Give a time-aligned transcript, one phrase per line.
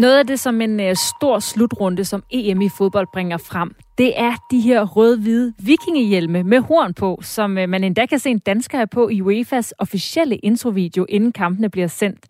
[0.00, 4.20] Noget af det, som en øh, stor slutrunde som EM i fodbold bringer frem, det
[4.20, 8.38] er de her rød-hvide vikingehjelme med horn på, som øh, man endda kan se en
[8.38, 12.26] dansker have på i UEFA's officielle introvideo, inden kampene bliver sendt.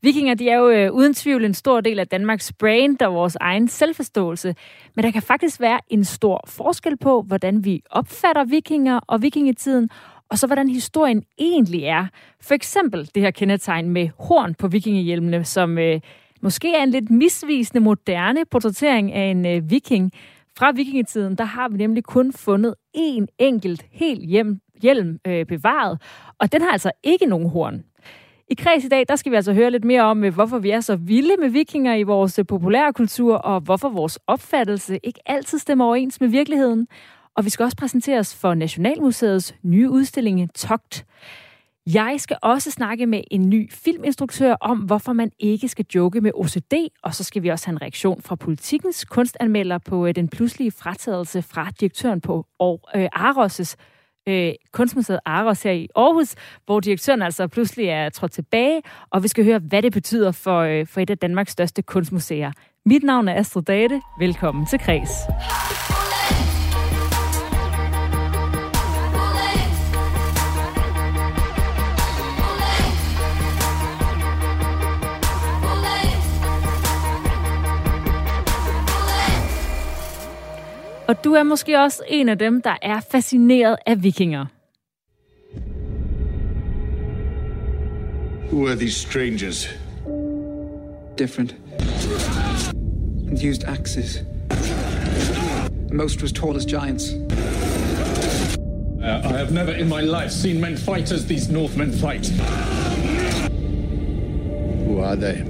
[0.00, 3.36] Vikinger, de er jo øh, uden tvivl en stor del af Danmarks brand og vores
[3.40, 4.54] egen selvforståelse.
[4.94, 9.90] Men der kan faktisk være en stor forskel på, hvordan vi opfatter vikinger og vikingetiden,
[10.28, 12.06] og så hvordan historien egentlig er.
[12.40, 16.00] For eksempel det her kendetegn med horn på vikingehjelmene, som øh,
[16.42, 20.12] måske er en lidt misvisende moderne portrættering af en øh, viking.
[20.58, 26.02] Fra vikingetiden, der har vi nemlig kun fundet én enkelt helt hjem, hjelm øh, bevaret,
[26.38, 27.84] og den har altså ikke nogen horn.
[28.48, 30.70] I kreds i dag, der skal vi altså høre lidt mere om, øh, hvorfor vi
[30.70, 35.20] er så vilde med vikinger i vores øh, populære kultur, og hvorfor vores opfattelse ikke
[35.26, 36.86] altid stemmer overens med virkeligheden.
[37.36, 41.06] Og vi skal også præsenteres for Nationalmuseets nye udstilling Togt.
[41.86, 46.30] Jeg skal også snakke med en ny filminstruktør om, hvorfor man ikke skal joke med
[46.34, 50.28] OCD, og så skal vi også have en reaktion fra politikens kunstanmelder på øh, den
[50.28, 53.74] pludselige fratagelse fra direktøren på Aros'
[54.28, 56.34] øh, øh, kunstmuseet Aros her i Aarhus,
[56.66, 60.60] hvor direktøren altså pludselig er trådt tilbage, og vi skal høre, hvad det betyder for,
[60.60, 62.52] øh, for et af Danmarks største kunstmuseer.
[62.86, 64.00] Mit navn er Astrid Date.
[64.18, 65.10] Velkommen til Kreds.
[81.12, 84.46] Og du er måske også en af dem, der er fascineret af vikinger.
[88.52, 89.68] Who are these strangers?
[91.18, 91.54] Different.
[93.28, 94.22] And used axes.
[95.92, 97.04] Most was tall as giants.
[99.02, 102.32] Uh, I have never in my life seen men fight as these Northmen fight.
[104.86, 105.42] Who are they?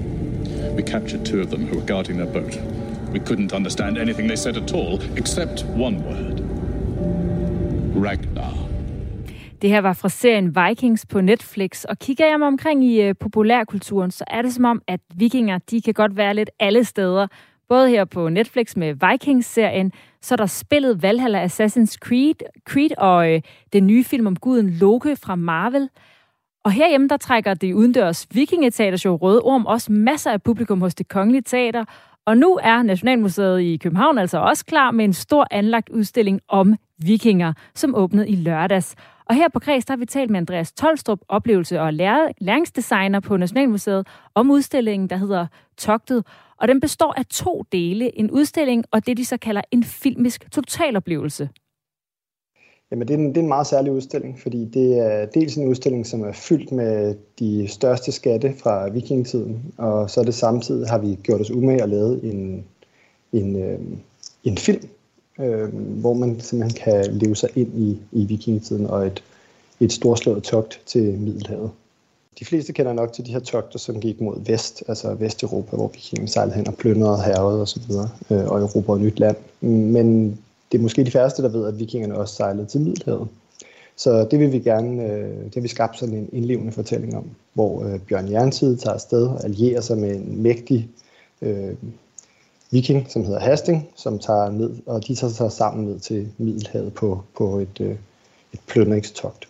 [0.77, 2.82] We captured two of them who were guarding their boat.
[3.13, 6.41] We couldn't understand anything they said at all, except one word.
[8.05, 8.55] Ragnar.
[9.63, 13.15] Det her var fra serien Vikings på Netflix, og kigger jeg mig omkring i uh,
[13.21, 17.27] populærkulturen, så er det som om, at vikinger, de kan godt være lidt alle steder.
[17.69, 19.93] Både her på Netflix med Vikings-serien,
[20.23, 22.35] så er der spillet Valhalla Assassin's Creed,
[22.69, 23.41] Creed og uh,
[23.73, 25.89] den nye film om guden Loke fra Marvel.
[26.65, 31.09] Og herhjemme, der trækker det udendørs vikingeteatershow Røde Orm også masser af publikum hos det
[31.09, 31.85] kongelige teater,
[32.27, 36.77] og nu er Nationalmuseet i København altså også klar med en stor anlagt udstilling om
[36.99, 38.95] vikinger, som åbnede i lørdags.
[39.27, 41.93] Og her på Kreds har vi talt med Andreas Tolstrup, oplevelse- og
[42.41, 45.47] læringsdesigner på Nationalmuseet, om udstillingen, der hedder
[45.79, 46.27] Togtet.
[46.57, 50.51] Og den består af to dele, en udstilling og det, de så kalder en filmisk
[50.53, 51.49] totaloplevelse.
[52.93, 55.69] Jamen, det er, en, det er en meget særlig udstilling, fordi det er dels en
[55.69, 60.89] udstilling, som er fyldt med de største skatte fra vikingetiden, og så er det samtidig,
[60.89, 62.65] har vi gjort os umage og lavet en,
[63.33, 63.79] en, øh,
[64.45, 64.89] en film,
[65.41, 69.23] øh, hvor man simpelthen kan leve sig ind i, i vikingetiden og et,
[69.81, 71.71] et storslået togt til Middelhavet.
[72.39, 75.89] De fleste kender nok til de her togter, som gik mod vest, altså Vesteuropa, hvor
[75.89, 79.37] vikingerne sejlede hen og plyndrede havet og så videre, øh, og Europa og nyt land.
[79.61, 80.39] Men
[80.73, 83.29] det er måske de færreste, der ved, at vikingerne også sejlede til Middelhavet.
[83.97, 87.25] Så det vil vi gerne, øh, det har vi skabt sådan en indlevende fortælling om,
[87.55, 90.89] hvor øh, Bjørn Jernside tager afsted og allierer sig med en mægtig
[91.43, 91.75] øh,
[92.71, 96.95] viking, som hedder Hasting, som tager ned, og de tager sig sammen ned til Middelhavet
[96.95, 97.97] på, på et, øh,
[98.53, 99.49] et plyndringstogt.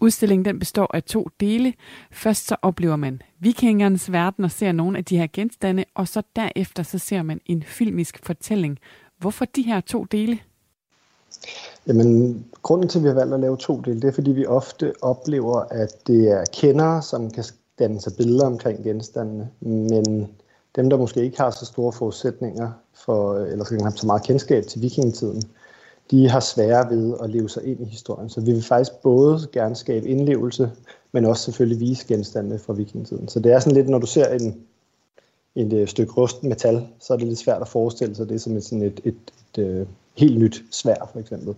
[0.00, 1.74] Udstillingen den består af to dele.
[2.12, 6.22] Først så oplever man vikingernes verden og ser nogle af de her genstande, og så
[6.36, 8.78] derefter så ser man en filmisk fortælling
[9.18, 10.38] Hvorfor de her to dele?
[11.86, 14.46] Jamen, grunden til, at vi har valgt at lave to dele, det er, fordi vi
[14.46, 17.44] ofte oplever, at det er kendere, som kan
[17.78, 20.28] danne sig billeder omkring genstandene, men
[20.76, 24.66] dem, der måske ikke har så store forudsætninger for, eller skal have så meget kendskab
[24.66, 25.42] til vikingetiden,
[26.10, 28.28] de har svære ved at leve sig ind i historien.
[28.28, 30.70] Så vi vil faktisk både gerne skabe indlevelse,
[31.12, 33.28] men også selvfølgelig vise genstandene fra vikingetiden.
[33.28, 34.60] Så det er sådan lidt, når du ser en,
[35.58, 38.56] et øh, stykke rust metal, så er det lidt svært at forestille sig det som
[38.56, 41.54] et, sådan et, et, et, et øh, helt nyt svær, for eksempel.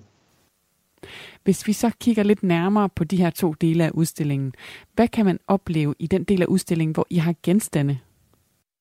[1.45, 4.53] Hvis vi så kigger lidt nærmere på de her to dele af udstillingen,
[4.95, 7.99] hvad kan man opleve i den del af udstillingen, hvor I har genstande?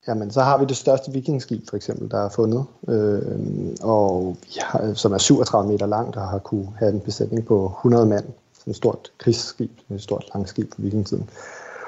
[0.08, 3.22] Jamen, så har vi det største vikingskib, for eksempel, der er fundet, øh,
[3.82, 7.74] og vi har, som er 37 meter langt og har kunne have en besætning på
[7.78, 8.26] 100 mand.
[8.60, 11.30] sådan et stort krigsskib, et stort langskib på vikingetiden.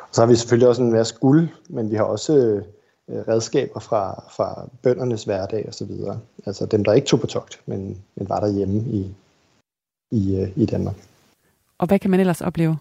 [0.10, 2.64] Og så har vi selvfølgelig også en masse guld, men vi har også øh,
[3.10, 6.20] redskaber fra, fra bøndernes hverdag og så videre.
[6.46, 9.16] Altså dem, der ikke tog på togt, men, men var derhjemme i,
[10.12, 10.96] i, øh, i Danmark.
[11.78, 12.78] Og hvad kan man ellers opleve?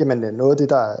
[0.00, 0.96] Jamen øh, noget af det, der er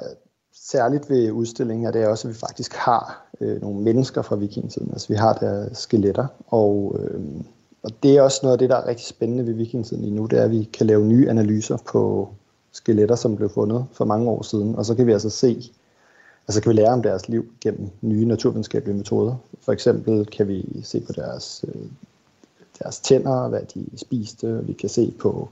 [0.52, 4.36] særligt ved udstillingen, er det er også, at vi faktisk har øh, nogle mennesker fra
[4.36, 4.90] vikingetiden.
[4.92, 7.20] Altså vi har der skeletter, og, øh,
[7.82, 10.26] og det er også noget af det, der er rigtig spændende ved vikingetiden lige nu,
[10.26, 12.28] det er, at vi kan lave nye analyser på
[12.72, 15.70] skeletter, som blev fundet for mange år siden, og så kan vi altså se,
[16.48, 19.36] altså kan vi lære om deres liv gennem nye naturvidenskabelige metoder.
[19.60, 21.82] For eksempel kan vi se på deres, øh,
[22.82, 25.48] deres tænder, hvad de spiste, vi kan se på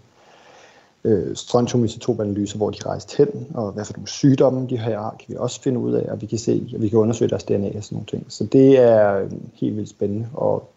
[1.04, 5.36] øh, strontiumisotopanalyser, hvor de rejste hen, og hvad for nogle sygdomme de har, kan vi
[5.36, 7.84] også finde ud af, og vi kan se, og vi kan undersøge deres DNA og
[7.84, 8.26] sådan nogle ting.
[8.28, 10.68] Så det er øh, helt vildt spændende, og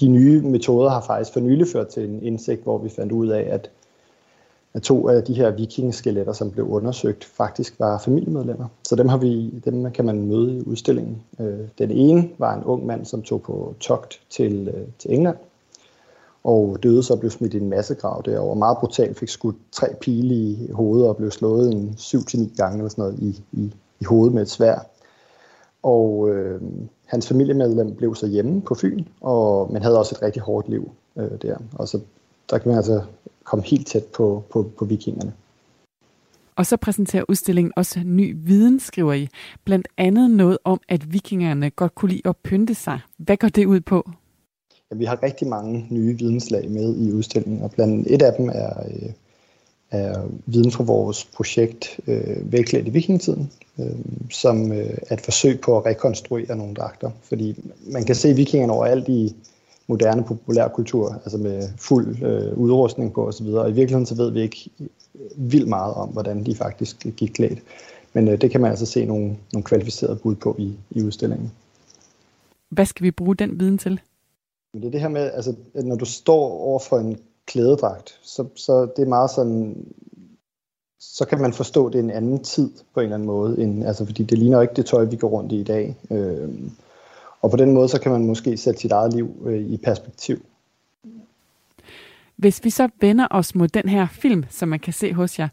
[0.00, 3.28] de nye metoder har faktisk for nylig ført til en indsigt, hvor vi fandt ud
[3.28, 3.70] af, at,
[4.74, 8.66] at to af de her vikingeskeletter, som blev undersøgt, faktisk var familiemedlemmer.
[8.88, 11.22] Så dem, har vi, dem kan man møde i udstillingen.
[11.40, 15.36] Øh, den ene var en ung mand, som tog på togt til, øh, til England,
[16.44, 18.56] og døde så blev smidt i en massegrav derovre.
[18.56, 22.88] Meget brutalt fik skudt tre pile i hovedet og blev slået en 7-9 gange eller
[22.88, 24.86] sådan noget i, i, i hovedet med et svær.
[25.82, 26.60] Og øh,
[27.04, 30.90] hans familiemedlem blev så hjemme på Fyn, og, men havde også et rigtig hårdt liv
[31.16, 31.56] øh, der.
[31.72, 32.00] Og så
[32.50, 33.02] der kan man altså
[33.44, 35.32] komme helt tæt på, på, på vikingerne.
[36.56, 39.28] Og så præsenterer udstillingen også ny viden, skriver I.
[39.64, 43.00] Blandt andet noget om, at vikingerne godt kunne lide at pynte sig.
[43.16, 44.10] Hvad går det ud på?
[44.90, 48.48] Ja, vi har rigtig mange nye videnslag med i udstillingen, og blandt et af dem
[48.48, 49.10] er, øh,
[49.90, 53.86] er viden fra vores projekt øh, Vægklædt i vikingetiden, øh,
[54.30, 57.10] som øh, er et forsøg på at rekonstruere nogle dragter.
[57.22, 59.36] Fordi man kan se vikingerne overalt i
[59.86, 64.40] moderne populærkultur, altså med fuld øh, udrustning på osv., og i virkeligheden så ved vi
[64.40, 64.70] ikke
[65.36, 67.58] vildt meget om, hvordan de faktisk gik klædt.
[68.12, 71.52] Men øh, det kan man altså se nogle, nogle kvalificerede bud på i, i udstillingen.
[72.70, 74.00] Hvad skal vi bruge den viden til?
[74.74, 78.46] Det er det her med, altså, at når du står over for en klædedragt, så,
[78.54, 79.86] så det er meget sådan,
[81.00, 83.62] så kan man forstå, at det er en anden tid på en eller anden måde,
[83.62, 85.96] end, altså, fordi det ligner ikke det tøj, vi går rundt i i dag.
[86.10, 86.48] Øh,
[87.44, 90.46] og på den måde, så kan man måske sætte sit eget liv øh, i perspektiv.
[92.36, 95.48] Hvis vi så vender os mod den her film, som man kan se hos jer,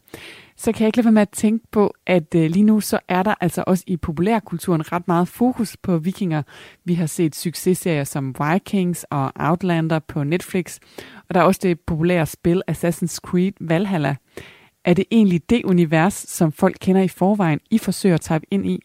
[0.56, 2.98] så kan jeg ikke lade være med at tænke på, at øh, lige nu så
[3.08, 6.42] er der altså også i populærkulturen ret meget fokus på vikinger.
[6.84, 10.78] Vi har set successerier som Vikings og Outlander på Netflix,
[11.28, 14.16] og der er også det populære spil Assassin's Creed Valhalla.
[14.84, 18.66] Er det egentlig det univers, som folk kender i forvejen, I forsøger at tabe ind
[18.66, 18.80] i?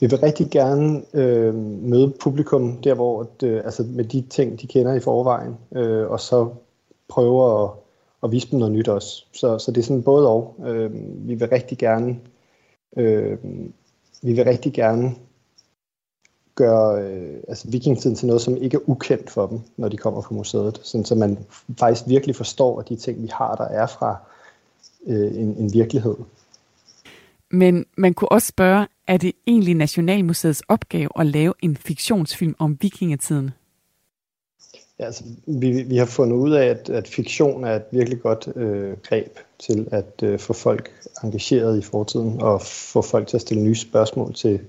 [0.00, 4.66] Vi vil rigtig gerne øh, møde publikum der, hvor øh, altså med de ting, de
[4.66, 6.48] kender i forvejen, øh, og så
[7.08, 7.70] prøve at
[8.20, 9.24] og vise dem noget nyt også.
[9.32, 10.54] Så, så det er sådan både og.
[10.66, 10.90] Øh,
[11.28, 12.16] vi vil rigtig gerne
[12.96, 13.38] øh,
[14.22, 15.14] vi vil rigtig gerne
[16.54, 20.22] gøre øh, altså vikingtiden til noget, som ikke er ukendt for dem, når de kommer
[20.22, 20.80] på museet.
[20.82, 21.38] Sådan, så man
[21.78, 24.16] faktisk virkelig forstår, at de ting, vi har, der er fra
[25.06, 26.14] øh, en, en virkelighed.
[27.50, 32.78] Men man kunne også spørge, er det egentlig Nationalmuseets opgave at lave en fiktionsfilm om
[32.80, 33.50] vikingetiden?
[34.98, 38.48] Ja, altså, vi, vi har fundet ud af, at, at fiktion er et virkelig godt
[38.56, 40.90] øh, greb til at øh, få folk
[41.22, 44.60] engageret i fortiden og få folk til at stille nye spørgsmål til,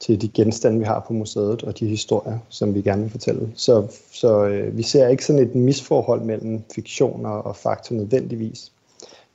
[0.00, 3.52] til de genstande, vi har på museet og de historier, som vi gerne vil fortælle.
[3.54, 8.72] Så, så øh, vi ser ikke sådan et misforhold mellem fiktion og, og fakta nødvendigvis.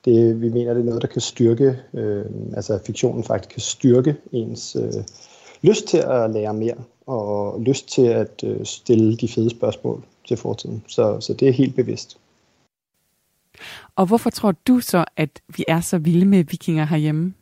[0.05, 2.25] Det, vi mener, det er noget, der kan styrke, øh,
[2.55, 5.03] altså at fiktionen faktisk kan styrke ens øh,
[5.61, 6.75] lyst til at lære mere
[7.05, 10.83] og lyst til at øh, stille de fede spørgsmål til fortiden.
[10.87, 12.17] Så, så det er helt bevidst.
[13.95, 17.33] Og hvorfor tror du så, at vi er så vilde med vikinger herhjemme?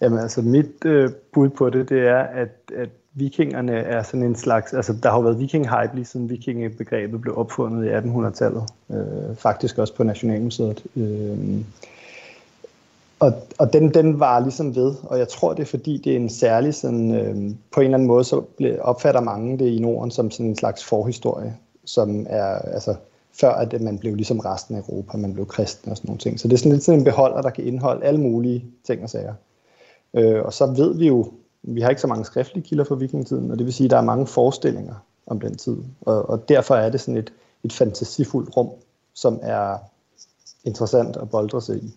[0.00, 2.88] Jamen altså, mit øh, bud på det, det er, at, at
[3.20, 7.38] vikingerne er sådan en slags, altså der har jo været viking-hype lige siden vikingebegrebet blev
[7.38, 10.84] opfundet i 1800-tallet, øh, faktisk også på Nationalmuseet.
[10.96, 11.38] Øh,
[13.20, 16.16] og, og den, den var ligesom ved, og jeg tror, det er fordi, det er
[16.16, 18.44] en særlig sådan, øh, på en eller anden måde, så
[18.80, 22.94] opfatter mange det i Norden som sådan en slags forhistorie som er, altså,
[23.40, 26.40] før at man blev ligesom resten af Europa, man blev kristen og sådan nogle ting.
[26.40, 29.10] Så det er sådan lidt sådan en beholder, der kan indeholde alle mulige ting og
[29.10, 29.34] sager.
[30.14, 33.50] Øh, og så ved vi jo, vi har ikke så mange skriftlige kilder fra vikingetiden,
[33.50, 34.94] og det vil sige, at der er mange forestillinger
[35.26, 35.76] om den tid.
[36.00, 37.32] Og, og derfor er det sådan et,
[37.64, 38.70] et fantasifuldt rum,
[39.14, 39.78] som er
[40.64, 41.94] interessant at boldre sig i.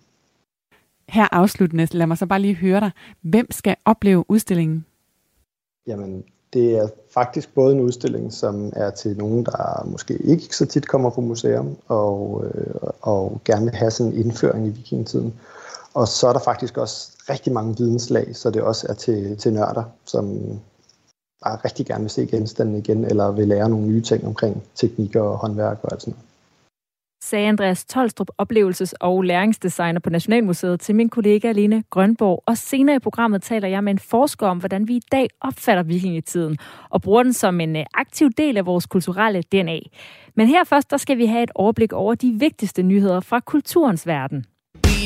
[1.10, 2.92] Her afsluttende, lad mig så bare lige høre dig.
[3.22, 4.86] Hvem skal opleve udstillingen?
[5.88, 10.66] Jamen, Det er faktisk både en udstilling, som er til nogen, der måske ikke så
[10.66, 15.34] tit kommer på museum og, øh, og gerne vil have sådan en indføring i vikingetiden.
[15.94, 19.54] Og så er der faktisk også rigtig mange videnslag, så det også er til, til
[19.54, 20.26] nørder, som
[21.44, 25.22] bare rigtig gerne vil se genstanden igen, eller vil lære nogle nye ting omkring teknikker
[25.22, 26.34] og håndværk og alt sådan noget
[27.24, 32.44] sagde Andreas Tolstrup, oplevelses- og læringsdesigner på Nationalmuseet, til min kollega Lene Grønborg.
[32.46, 35.84] Og senere i programmet taler jeg med en forsker om, hvordan vi i dag opfatter
[35.84, 36.58] vikingetiden,
[36.90, 39.80] og bruger den som en øh, aktiv del af vores kulturelle DNA.
[40.36, 44.08] Men her først, der skal vi have et overblik over de vigtigste nyheder fra kulturens
[44.08, 44.46] verden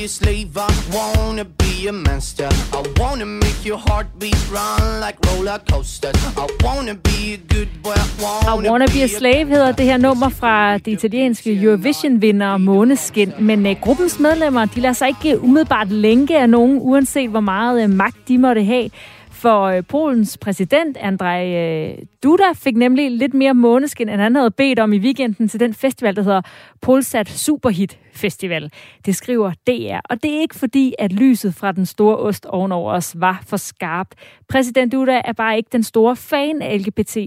[0.05, 2.49] a slave, I wanna be a master.
[2.77, 6.19] I wanna make your heartbeat run like roller coasters.
[6.43, 7.99] I wanna be a good boy.
[8.47, 12.57] I wanna, I wanna be a slave hedder det her nummer fra det italienske Eurovision-vinder
[12.57, 13.33] Måneskin.
[13.39, 17.83] Men uh, gruppens medlemmer, de lader sig ikke umiddelbart længe af nogen, uanset hvor meget
[17.83, 18.89] uh, magt de måtte have.
[19.37, 24.51] For øh, Polens præsident, Andrzej øh, Duda, fik nemlig lidt mere måneskin, end han havde
[24.51, 26.41] bedt om i weekenden til den festival, der hedder
[26.81, 28.71] Polsat Superhit Festival.
[29.05, 32.93] Det skriver DR, og det er ikke fordi, at lyset fra den store ost ovenover
[32.93, 34.15] os var for skarpt.
[34.49, 37.17] Præsident Duda er bare ikke den store fan af LGBT+,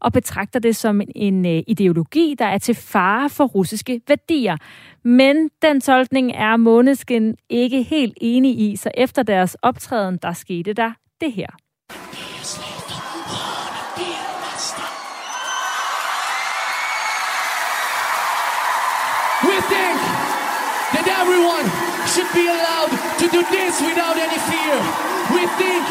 [0.00, 4.56] og betragter det som en øh, ideologi, der er til fare for russiske værdier.
[5.04, 10.72] Men den tolkning er Måneskin ikke helt enig i, så efter deres optræden, der skete
[10.72, 11.52] der det her.
[19.48, 19.98] We think
[20.94, 21.66] that everyone
[22.12, 24.76] should be allowed to do this without any fear.
[25.36, 25.84] We think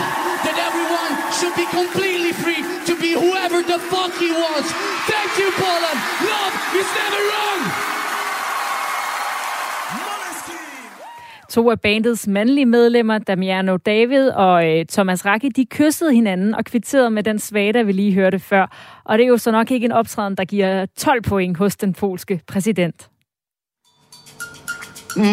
[0.46, 4.70] that everyone should be completely free to be whoever the fuck he wants.
[5.12, 6.00] Thank you, Poland.
[6.34, 8.01] Love is never wrong.
[11.52, 16.66] To af bandets mandlige medlemmer, Damiano David og øh, Thomas Raki, de kyssede hinanden og
[16.66, 18.68] kvitterede med den svada, vi lige hørte før.
[19.04, 21.94] Og det er jo så nok ikke en optræden, der giver 12 point hos den
[21.94, 23.10] polske præsident.
[25.16, 25.24] Mm.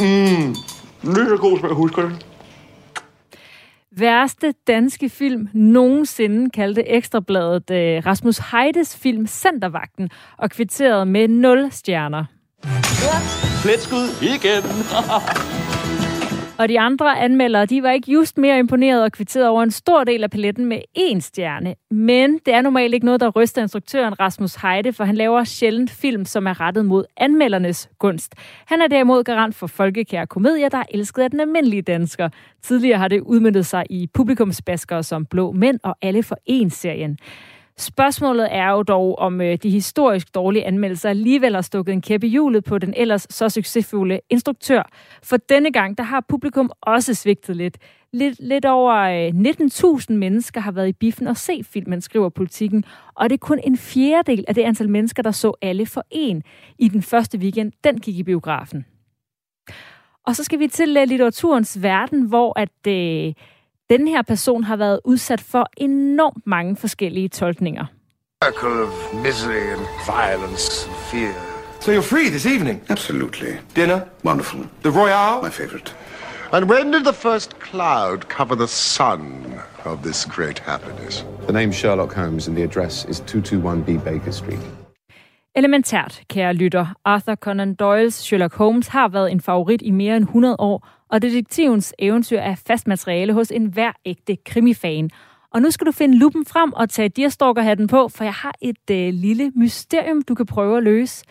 [0.00, 0.54] Mm.
[1.02, 2.26] Lidt så god smag, husker det.
[3.96, 11.68] Værste danske film nogensinde kaldte Ekstrabladet øh, Rasmus Heides film Centervagten og kvitterede med 0
[11.70, 12.24] stjerner
[13.62, 14.64] pletskud igen.
[16.60, 20.04] og de andre anmeldere, de var ikke just mere imponeret og kvitteret over en stor
[20.04, 21.74] del af paletten med én stjerne.
[21.90, 25.90] Men det er normalt ikke noget, der ryster instruktøren Rasmus Heide, for han laver sjældent
[25.90, 28.34] film, som er rettet mod anmeldernes gunst.
[28.66, 32.28] Han er derimod garant for folkekære komedier, der er elsket af den almindelige dansker.
[32.62, 37.18] Tidligere har det udmyndtet sig i publikumsbaskere som Blå Mænd og Alle for En-serien.
[37.78, 42.26] Spørgsmålet er jo dog, om øh, de historisk dårlige anmeldelser alligevel har stukket en kæppe
[42.26, 44.82] i hjulet på den ellers så succesfulde instruktør.
[45.22, 47.78] For denne gang, der har publikum også svigtet lidt.
[48.12, 52.84] Lidt, lidt over øh, 19.000 mennesker har været i biffen og se filmen, skriver politikken.
[53.14, 56.42] Og det er kun en fjerdedel af det antal mennesker, der så alle for en
[56.78, 58.86] i den første weekend, den gik i biografen.
[60.26, 62.86] Og så skal vi til øh, litteraturens verden, hvor at...
[62.86, 63.34] Øh,
[63.90, 67.84] den her person har været udsat for enormt mange forskellige tolkninger.
[68.44, 71.32] Circle of misery and violence and fear.
[71.80, 72.82] So you're free this evening?
[72.88, 73.52] Absolutely.
[73.76, 74.00] Dinner?
[74.24, 74.60] Wonderful.
[74.82, 75.42] The Royale?
[75.42, 75.96] My favorite.
[76.52, 79.22] And when did the first cloud cover the sun
[79.84, 81.26] of this great happiness?
[81.46, 84.60] The name Sherlock Holmes and the address is 221B Baker Street.
[85.54, 86.86] Elementært, kære lytter.
[87.04, 91.22] Arthur Conan Doyles Sherlock Holmes har været en favorit i mere end 100 år, og
[91.22, 95.10] detektivens eventyr er fast materiale hos enhver ægte krimifan.
[95.50, 98.90] Og nu skal du finde lupen frem og tage Deerstalker-hatten på, for jeg har et
[98.90, 101.24] øh, lille mysterium, du kan prøve at løse.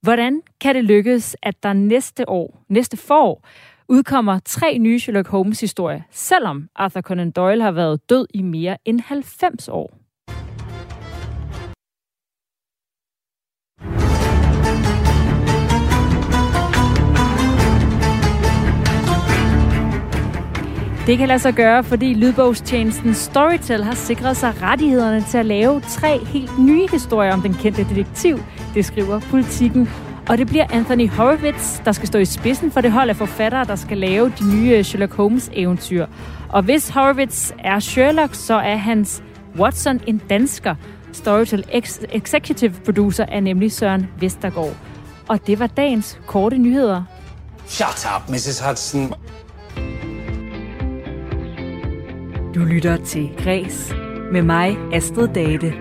[0.00, 3.46] Hvordan kan det lykkes, at der næste år, næste forår,
[3.88, 9.00] udkommer tre nye Sherlock Holmes-historier, selvom Arthur Conan Doyle har været død i mere end
[9.00, 10.01] 90 år?
[21.06, 25.80] Det kan lade sig gøre, fordi lydbogstjenesten Storytel har sikret sig rettighederne til at lave
[25.80, 28.40] tre helt nye historier om den kendte detektiv,
[28.74, 29.88] det skriver politikken.
[30.28, 33.64] Og det bliver Anthony Horowitz, der skal stå i spidsen for det hold af forfattere,
[33.64, 36.06] der skal lave de nye Sherlock Holmes-eventyr.
[36.48, 39.22] Og hvis Horowitz er Sherlock, så er hans
[39.58, 40.74] Watson en dansker.
[41.12, 41.64] Storytel
[42.12, 44.76] Executive Producer er nemlig Søren Vestergaard.
[45.28, 47.02] Og det var dagens korte nyheder.
[47.66, 48.60] Shut up, Mrs.
[48.60, 49.14] Hudson.
[52.54, 53.94] Du lytter til Græs
[54.32, 55.72] med mig, Astrid Date.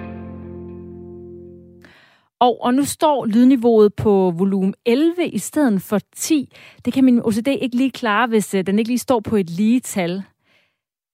[2.39, 6.53] Og, og nu står lydniveauet på volumen 11 i stedet for 10.
[6.85, 9.49] Det kan min OCD ikke lige klare, hvis øh, den ikke lige står på et
[9.49, 10.23] lige tal.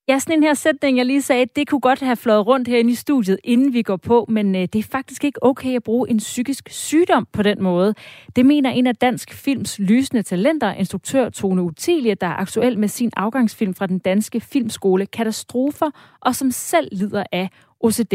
[0.09, 2.91] Ja, sådan en her sætning, jeg lige sagde, det kunne godt have fløjet rundt herinde
[2.91, 6.09] i studiet, inden vi går på, men øh, det er faktisk ikke okay at bruge
[6.09, 7.93] en psykisk sygdom på den måde.
[8.35, 12.87] Det mener en af dansk films lysende talenter, instruktør Tone Utilie, der er aktuel med
[12.87, 17.49] sin afgangsfilm fra den danske filmskole Katastrofer, og som selv lider af
[17.79, 18.13] OCD.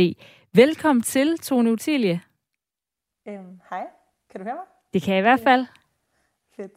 [0.52, 2.20] Velkommen til, Tone Utilie.
[3.28, 3.84] Øhm, hej,
[4.30, 4.64] kan du høre mig?
[4.94, 5.66] Det kan jeg i hvert fald.
[6.56, 6.72] Fedt.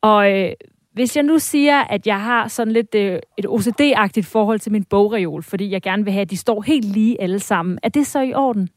[0.00, 0.52] Og øh,
[0.94, 4.84] hvis jeg nu siger, at jeg har sådan lidt øh, et OCD-agtigt forhold til min
[4.84, 8.06] bogreol, fordi jeg gerne vil have, at de står helt lige alle sammen, er det
[8.06, 8.68] så i orden?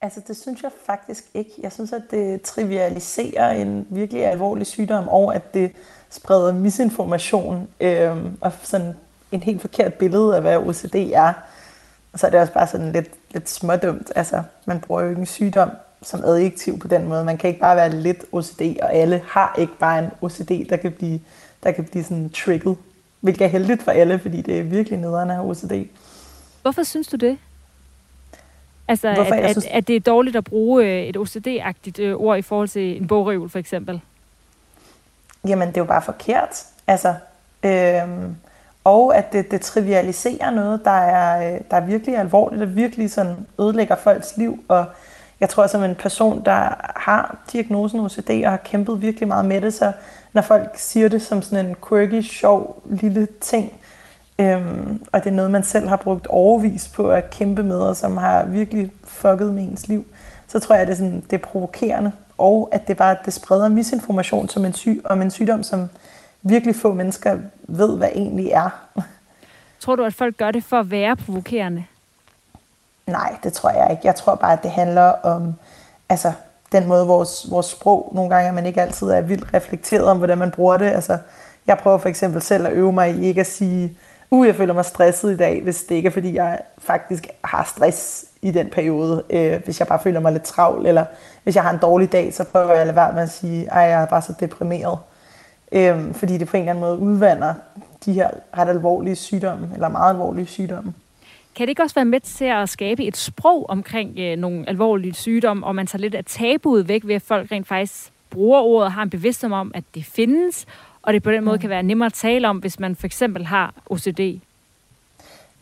[0.00, 1.50] Altså, det synes jeg faktisk ikke.
[1.62, 5.72] Jeg synes, at det trivialiserer en virkelig alvorlig sygdom, og at det
[6.10, 8.94] spreder misinformation øh, og sådan
[9.32, 11.32] en helt forkert billede af, hvad OCD er.
[12.12, 14.12] Og så er det også bare sådan lidt, lidt smådumt.
[14.16, 15.70] Altså, man bruger jo ikke en sygdom
[16.02, 17.24] som adjektiv på den måde.
[17.24, 20.76] Man kan ikke bare være lidt OCD, og alle har ikke bare en OCD, der
[20.76, 21.20] kan blive,
[21.62, 22.76] der kan blive sådan trigget.
[23.20, 25.88] Hvilket er heldigt for alle, fordi det er virkelig nederen have OCD.
[26.62, 27.38] Hvorfor synes du det?
[28.88, 29.66] Altså, Hvorfor, at, synes...
[29.66, 32.96] at, at det er dårligt at bruge øh, et OCD-agtigt øh, ord i forhold til
[32.96, 34.00] en bogreol, for eksempel?
[35.48, 36.64] Jamen, det er jo bare forkert.
[36.86, 37.14] Altså,
[37.62, 38.36] øhm,
[38.84, 43.10] og at det, det trivialiserer noget, der er, øh, der er virkelig alvorligt og virkelig
[43.10, 44.64] sådan ødelægger folks liv.
[44.68, 44.86] Og
[45.42, 49.60] jeg tror, som en person, der har diagnosen OCD og har kæmpet virkelig meget med
[49.60, 49.92] det, så
[50.32, 53.72] når folk siger det som sådan en quirky, sjov lille ting,
[54.38, 57.96] øhm, og det er noget, man selv har brugt overvis på at kæmpe med, og
[57.96, 60.06] som har virkelig fucket med ens liv,
[60.48, 63.32] så tror jeg, at det er, sådan, det er provokerende, og at det bare det
[63.32, 65.88] spreder misinformation som en syg, om en sygdom, som
[66.42, 68.70] virkelig få mennesker ved, hvad egentlig er.
[69.80, 71.84] Tror du, at folk gør det for at være provokerende?
[73.06, 74.02] Nej, det tror jeg ikke.
[74.04, 75.54] Jeg tror bare, at det handler om
[76.08, 76.32] altså,
[76.72, 80.18] den måde, vores, vores sprog nogle gange, at man ikke altid er vildt reflekteret om,
[80.18, 80.86] hvordan man bruger det.
[80.86, 81.18] Altså,
[81.66, 83.98] jeg prøver for eksempel selv at øve mig i ikke at sige,
[84.30, 87.64] uh, jeg føler mig stresset i dag, hvis det ikke er, fordi jeg faktisk har
[87.76, 89.22] stress i den periode.
[89.30, 91.04] Øh, hvis jeg bare føler mig lidt travl, eller
[91.42, 93.72] hvis jeg har en dårlig dag, så prøver jeg at lade være med at sige,
[93.72, 94.98] at jeg er bare så deprimeret.
[95.72, 97.54] Øh, fordi det på en eller anden måde udvander
[98.04, 100.94] de her ret alvorlige sygdomme, eller meget alvorlige sygdomme.
[101.54, 105.14] Kan det ikke også være med til at skabe et sprog omkring øh, nogle alvorlige
[105.14, 108.86] sygdomme, og man tager lidt af tabuet væk ved, at folk rent faktisk bruger ordet
[108.86, 110.66] og har en bevidsthed om, at det findes,
[111.02, 113.46] og det på den måde kan være nemmere at tale om, hvis man for eksempel
[113.46, 114.40] har OCD?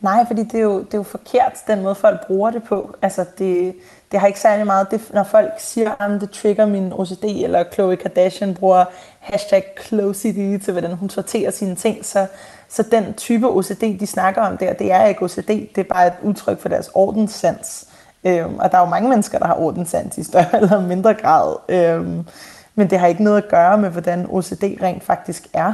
[0.00, 2.96] Nej, fordi det er, jo, det er jo forkert, den måde folk bruger det på.
[3.02, 3.74] Altså, det,
[4.12, 7.62] det har ikke særlig meget, det, når folk siger, at det trigger min OCD, eller
[7.62, 8.84] Khloe Kardashian bruger
[9.20, 12.26] hashtag CloCD til, hvordan hun sorterer sine ting, så,
[12.70, 16.06] så den type OCD, de snakker om der, det er ikke OCD, det er bare
[16.06, 17.86] et udtryk for deres ordenssans.
[18.24, 21.56] Øhm, og der er jo mange mennesker, der har ordenssans i større eller mindre grad.
[21.68, 22.26] Øhm,
[22.74, 25.72] men det har ikke noget at gøre med, hvordan OCD rent faktisk er.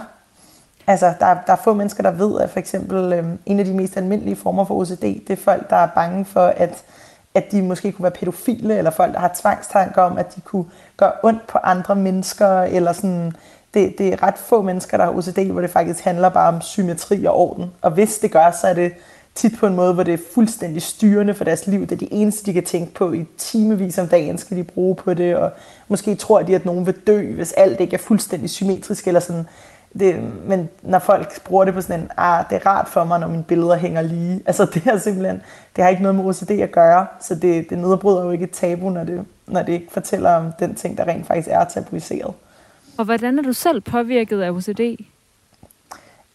[0.87, 3.75] Altså, der, der er få mennesker, der ved, at for eksempel øhm, en af de
[3.75, 6.85] mest almindelige former for OCD, det er folk, der er bange for, at,
[7.35, 10.65] at de måske kunne være pædofile, eller folk, der har tvangstanker om, at de kunne
[10.97, 13.33] gøre ondt på andre mennesker, eller sådan...
[13.75, 16.61] Det, det er ret få mennesker, der har OCD, hvor det faktisk handler bare om
[16.61, 17.71] symmetri og orden.
[17.83, 18.93] Og hvis det gør, så er det
[19.37, 21.81] tit på en måde, hvor det er fuldstændig styrende for deres liv.
[21.81, 24.97] Det er de eneste, de kan tænke på i timevis om dagen, skal de bruge
[24.97, 25.51] på det, og
[25.89, 29.47] måske tror de, at nogen vil dø, hvis alt ikke er fuldstændig symmetrisk, eller sådan.
[29.99, 33.21] Det, men når folk bruger det på sådan en, ah, det er rart for mig,
[33.21, 34.43] når mine billeder hænger lige.
[34.47, 35.43] Altså det er simpelthen,
[35.77, 38.51] det har ikke noget med OCD at gøre, så det, det nedbryder jo ikke et
[38.51, 42.35] tabu, når det, når det ikke fortæller om den ting, der rent faktisk er tabuiseret.
[42.99, 44.81] Og hvordan er du selv påvirket af OCD?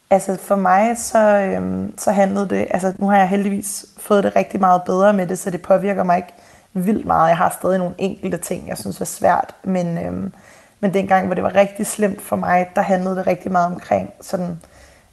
[0.10, 4.36] Altså for mig, så, øhm, så handlede det, altså nu har jeg heldigvis fået det
[4.36, 6.34] rigtig meget bedre med det, så det påvirker mig ikke
[6.74, 7.30] vildt meget.
[7.30, 10.34] Jeg har stadig nogle enkelte ting, jeg synes er svært, men, øhm,
[10.80, 14.10] men dengang, hvor det var rigtig slemt for mig, der handlede det rigtig meget omkring
[14.22, 14.60] sådan,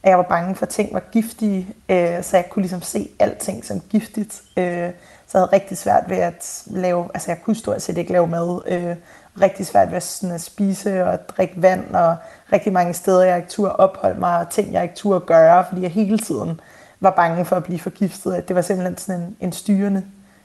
[0.02, 3.08] at jeg var bange for, at ting var giftige, øh, så jeg kunne ligesom se
[3.18, 4.42] alting som giftigt.
[4.56, 4.90] Øh,
[5.26, 8.26] så jeg havde rigtig svært ved at lave, altså jeg kunne stort set ikke lave
[8.26, 8.96] mad, øh,
[9.40, 12.16] rigtig svært ved sådan at spise og drikke vand, og
[12.52, 15.82] rigtig mange steder, jeg ikke turde opholde mig, og ting, jeg ikke turde gøre, fordi
[15.82, 16.60] jeg hele tiden
[17.00, 18.34] var bange for at blive forgiftet.
[18.34, 20.04] At det var simpelthen sådan en, en, styrende,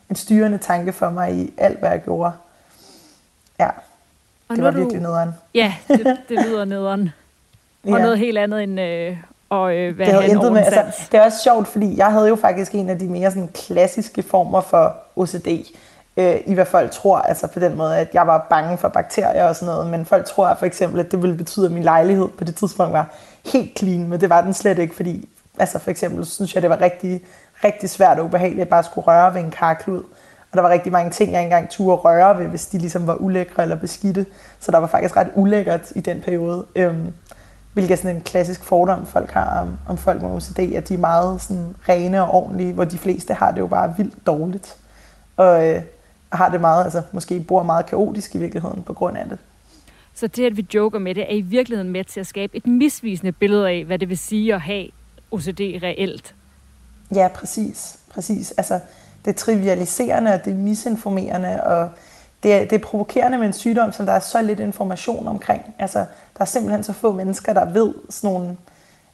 [0.09, 2.31] en styrende tanke for mig i alt, hvad jeg gjorde.
[3.59, 3.69] Ja,
[4.47, 4.77] og det var du...
[4.77, 5.31] virkelig nederen.
[5.53, 7.09] Ja, det, det lyder nederen.
[7.83, 7.97] Og Ja.
[7.97, 9.17] noget helt andet end øh,
[9.51, 12.27] at øh, være det havde intet med, altså, det er også sjovt, fordi jeg havde
[12.27, 15.47] jo faktisk en af de mere sådan, klassiske former for OCD,
[16.17, 19.47] øh, i hvad folk tror, altså på den måde, at jeg var bange for bakterier
[19.47, 22.27] og sådan noget, men folk tror for eksempel, at det ville betyde, at min lejlighed
[22.27, 25.91] på det tidspunkt var helt clean, men det var den slet ikke, fordi altså for
[25.91, 27.21] eksempel synes jeg, det var rigtig,
[27.63, 30.03] rigtig svært og ubehageligt at bare skulle røre ved en karklud,
[30.51, 33.07] og der var rigtig mange ting, jeg ikke engang turde røre ved, hvis de ligesom
[33.07, 34.25] var ulækre eller beskidte,
[34.59, 36.65] så der var faktisk ret ulækkert i den periode.
[36.75, 37.13] Øhm,
[37.73, 40.93] hvilket er sådan en klassisk fordom, folk har om, om folk med OCD, at de
[40.93, 44.75] er meget sådan rene og ordentlige, hvor de fleste har det jo bare vildt dårligt.
[45.37, 45.81] Og øh,
[46.33, 49.37] har det meget, altså måske bor meget kaotisk i virkeligheden på grund af det.
[50.13, 52.67] Så det, at vi joker med det, er i virkeligheden med til at skabe et
[52.67, 54.87] misvisende billede af, hvad det vil sige at have
[55.31, 56.35] OCD reelt.
[57.15, 57.99] Ja, præcis.
[58.09, 58.51] præcis.
[58.51, 58.79] Altså,
[59.25, 61.89] det er trivialiserende, og det er misinformerende, og
[62.43, 65.75] det er, det er provokerende med en sygdom, som der er så lidt information omkring.
[65.79, 65.99] Altså,
[66.37, 68.57] der er simpelthen så få mennesker, der ved sådan nogle,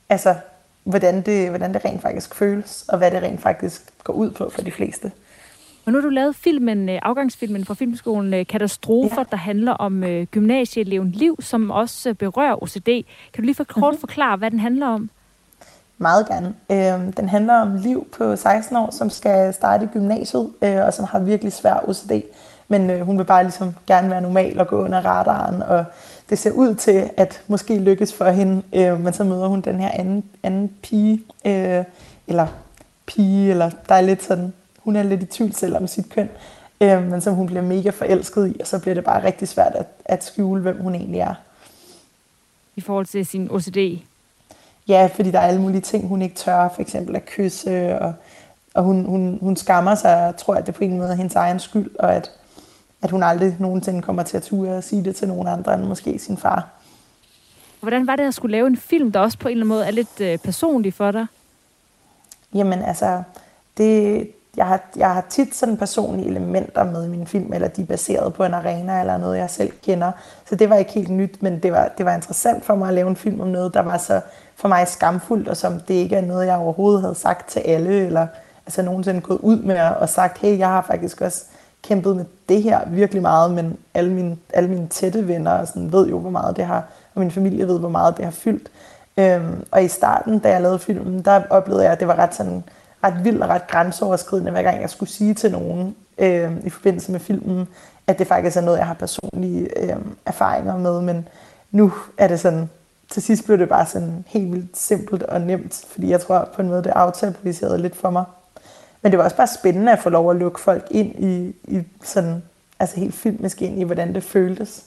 [0.10, 0.36] altså,
[0.84, 4.50] hvordan det, hvordan det rent faktisk føles, og hvad det rent faktisk går ud på
[4.50, 5.12] for de fleste.
[5.86, 9.24] Og nu har du lavet filmen, øh, afgangsfilmen fra filmskolen øh, Katastrofer, ja.
[9.32, 12.86] der handler om øh, gymnasieeleven Liv, som også berører OCD.
[13.34, 14.00] Kan du lige for kort mm-hmm.
[14.00, 15.10] forklare, hvad den handler om?
[15.98, 16.54] Meget gerne.
[16.72, 20.94] Øh, den handler om Liv på 16 år, som skal starte i gymnasiet, øh, og
[20.94, 22.12] som har virkelig svær OCD.
[22.68, 25.86] Men øh, hun vil bare ligesom gerne være normal og gå under radaren, og
[26.30, 29.80] det ser ud til, at måske lykkes for hende, øh, men så møder hun den
[29.80, 31.84] her anden, anden pige, øh,
[32.28, 32.48] eller
[33.06, 36.30] pige, eller der er lidt sådan hun er lidt i tvivl selv om sit køn,
[36.82, 39.76] øh, men som hun bliver mega forelsket i, og så bliver det bare rigtig svært
[39.76, 41.34] at, at skjule, hvem hun egentlig er.
[42.76, 43.78] I forhold til sin OCD?
[44.88, 48.14] Ja, fordi der er alle mulige ting, hun ikke tør, for eksempel at kysse, og,
[48.74, 51.36] og hun, hun, hun skammer sig, og tror, at det på en måde er hendes
[51.36, 52.32] egen skyld, og at,
[53.02, 55.84] at hun aldrig nogensinde kommer til at ture og sige det til nogen andre end
[55.84, 56.68] måske sin far.
[57.80, 59.86] Hvordan var det at skulle lave en film, der også på en eller anden måde
[59.86, 61.26] er lidt øh, personlig for dig?
[62.54, 63.24] Jamen altså,
[63.78, 67.82] det, jeg har, jeg har tit sådan personlige elementer med i min film, eller de
[67.82, 70.12] er baseret på en arena eller noget, jeg selv kender.
[70.46, 72.94] Så det var ikke helt nyt, men det var, det var interessant for mig at
[72.94, 74.22] lave en film om noget, der var så
[74.56, 78.06] for mig skamfuldt, og som det ikke er noget, jeg overhovedet havde sagt til alle,
[78.06, 78.28] eller
[78.66, 81.46] altså nogensinde gået ud med og sagt, hey, jeg har faktisk også
[81.84, 85.92] kæmpet med det her virkelig meget, men alle mine, alle mine tætte venner og sådan,
[85.92, 86.84] ved jo, hvor meget det har,
[87.16, 88.70] og min familie ved, hvor meget det har fyldt.
[89.18, 92.36] Øhm, og i starten, da jeg lavede filmen, der oplevede jeg, at det var ret
[92.36, 92.64] sådan
[93.04, 97.12] ret vild og ret grænseoverskridende, hver gang jeg skulle sige til nogen øh, i forbindelse
[97.12, 97.68] med filmen,
[98.08, 101.28] at det faktisk er noget, jeg har personlige øh, erfaringer med, men
[101.72, 102.70] nu er det sådan,
[103.10, 106.62] til sidst blev det bare sådan helt vildt simpelt og nemt, fordi jeg tror på
[106.62, 108.26] en måde, det aftabuiserede lidt for mig.
[109.02, 111.84] Men det var også bare spændende at få lov at lukke folk ind i, i
[112.04, 112.44] sådan,
[112.80, 114.86] altså helt filmisk ind i, hvordan det føltes.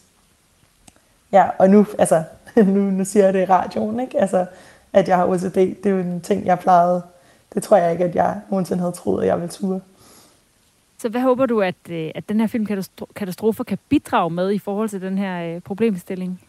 [1.32, 2.22] Ja, og nu, altså,
[2.56, 4.20] nu, nu siger jeg det i radioen, ikke?
[4.20, 4.46] Altså,
[4.92, 7.02] at jeg har OCD, det er jo en ting, jeg plejede
[7.54, 9.80] det tror jeg ikke, at jeg nogensinde havde troet, at jeg ville ture.
[10.98, 12.66] Så hvad håber du, at, øh, at den her film
[13.16, 16.40] Katastrofer kan bidrage med i forhold til den her øh, problemstilling?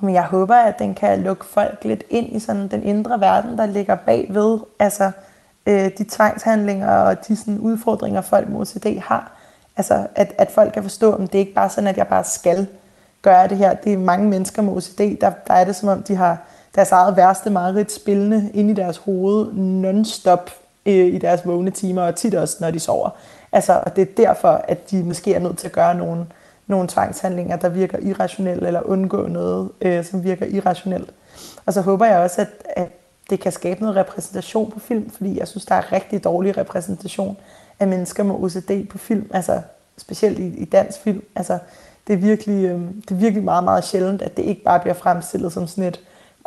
[0.00, 3.58] Jamen, jeg håber, at den kan lukke folk lidt ind i sådan den indre verden,
[3.58, 4.58] der ligger bagved.
[4.78, 5.10] Altså
[5.66, 9.32] øh, de tvangshandlinger og de sådan, udfordringer, folk med OCD har.
[9.76, 12.24] Altså at, at folk kan forstå, at det er ikke bare sådan, at jeg bare
[12.24, 12.66] skal
[13.22, 13.74] gøre det her.
[13.74, 16.38] Det er mange mennesker med OCD, der, der er det som om, de har
[16.74, 20.50] deres eget værste mareridt spillende ind i deres hoved non-stop
[20.86, 23.10] øh, i deres vågne timer, og tit også, når de sover.
[23.52, 26.26] Altså, og det er derfor, at de måske er nødt til at gøre nogle,
[26.66, 31.10] nogle tvangshandlinger, der virker irrationelt, eller undgå noget, øh, som virker irrationelt.
[31.66, 32.88] Og så håber jeg også, at, at
[33.30, 37.36] det kan skabe noget repræsentation på film, fordi jeg synes, der er rigtig dårlig repræsentation
[37.80, 39.60] af mennesker med OCD på film, altså
[39.98, 41.22] specielt i, i dansk film.
[41.36, 41.58] Altså,
[42.06, 44.94] det er, virkelig, øh, det er virkelig meget, meget sjældent, at det ikke bare bliver
[44.94, 46.00] fremstillet som sådan et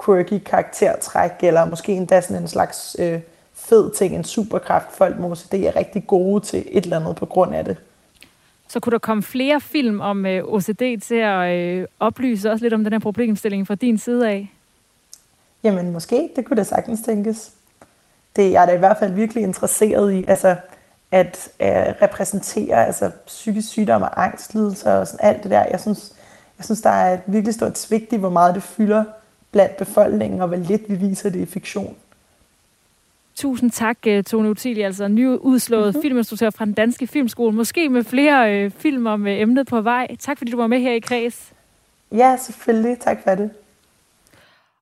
[0.05, 3.19] quirky karaktertræk, eller måske endda sådan en slags øh,
[3.53, 7.25] fed ting, en superkraft, folk med OCD er rigtig gode til et eller andet på
[7.25, 7.77] grund af det.
[8.67, 12.73] Så kunne der komme flere film om øh, OCD til at øh, oplyse også lidt
[12.73, 14.51] om den her problemstilling fra din side af?
[15.63, 17.51] Jamen måske, det kunne da sagtens tænkes.
[18.35, 20.55] Det, jeg er da i hvert fald virkelig interesseret i, altså
[21.11, 21.67] at øh,
[22.01, 25.65] repræsentere altså, psykisk sygdom og angstlidelser og sådan alt det der.
[25.71, 26.13] Jeg synes,
[26.57, 29.03] jeg synes, der er et virkelig stort svigt i, hvor meget det fylder
[29.53, 31.95] blandt befolkningen, og hvor lidt vi viser det i fiktion.
[33.35, 36.01] Tusind tak, øh, Tone Utilia, altså nyudslået mm-hmm.
[36.01, 37.55] filminstruktør fra den danske filmskole.
[37.55, 40.15] Måske med flere øh, film om øh, emnet på vej.
[40.19, 41.53] Tak fordi du var med her i Kreds.
[42.11, 42.99] Ja, selvfølgelig.
[42.99, 43.49] Tak for det.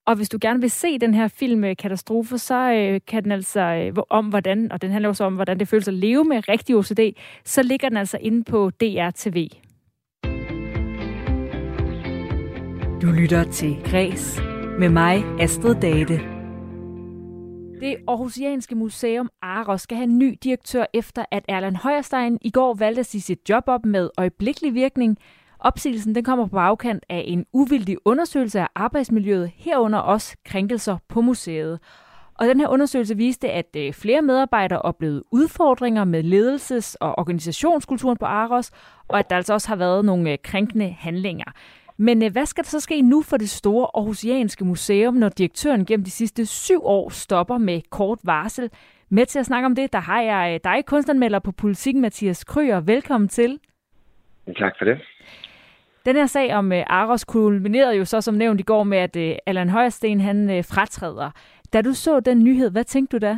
[0.06, 3.32] Og hvis du gerne vil se den her film øh, Katastrofe, så øh, kan den
[3.32, 6.50] altså øh, om hvordan, og den handler også om, hvordan det føles at leve med
[6.50, 7.00] rigtig OCD,
[7.46, 9.48] så ligger den altså inde på DRTV.
[13.02, 14.51] Du lytter til Græs
[14.82, 16.14] med mig, Astrid Date.
[17.82, 22.74] Det Aarhusianske Museum Aros skal have en ny direktør efter, at Erland Højerstein i går
[22.74, 25.18] valgte at sige sit job op med øjeblikkelig virkning.
[25.60, 31.22] Opsigelsen den kommer på bagkant af en uvildig undersøgelse af arbejdsmiljøet, herunder også krænkelser på
[31.22, 31.80] museet.
[32.40, 38.18] Og den her undersøgelse viste, at øh, flere medarbejdere oplevede udfordringer med ledelses- og organisationskulturen
[38.18, 38.72] på Aros,
[39.08, 41.52] og at der altså også har været nogle øh, krænkende handlinger.
[42.08, 45.86] Men øh, hvad skal der så ske nu for det store Aarhusianske Museum, når direktøren
[45.86, 48.70] gennem de sidste syv år stopper med kort varsel?
[49.10, 52.80] Med til at snakke om det, der har jeg dig, kunstanmelder på Politikken, Mathias Kryer.
[52.82, 53.60] Velkommen til.
[54.58, 54.98] Tak for det.
[56.06, 59.40] Den her sag om uh, Aros kulminerede jo så som nævnt i går med, at
[59.46, 61.32] Allan Højersten han fratræder.
[61.74, 63.38] Da du så den nyhed, hvad tænkte du da?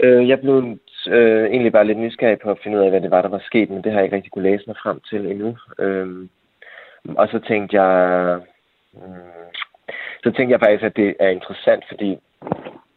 [0.00, 3.10] Øh, jeg blev øh, egentlig bare lidt nysgerrig på at finde ud af, hvad det
[3.10, 5.26] var, der var sket, men det har jeg ikke rigtig kunne læse mig frem til
[5.26, 5.56] endnu.
[5.78, 6.28] Øh,
[7.16, 8.40] og så tænkte jeg,
[8.92, 9.48] mm,
[10.22, 12.18] så tænkte jeg faktisk, at det er interessant, fordi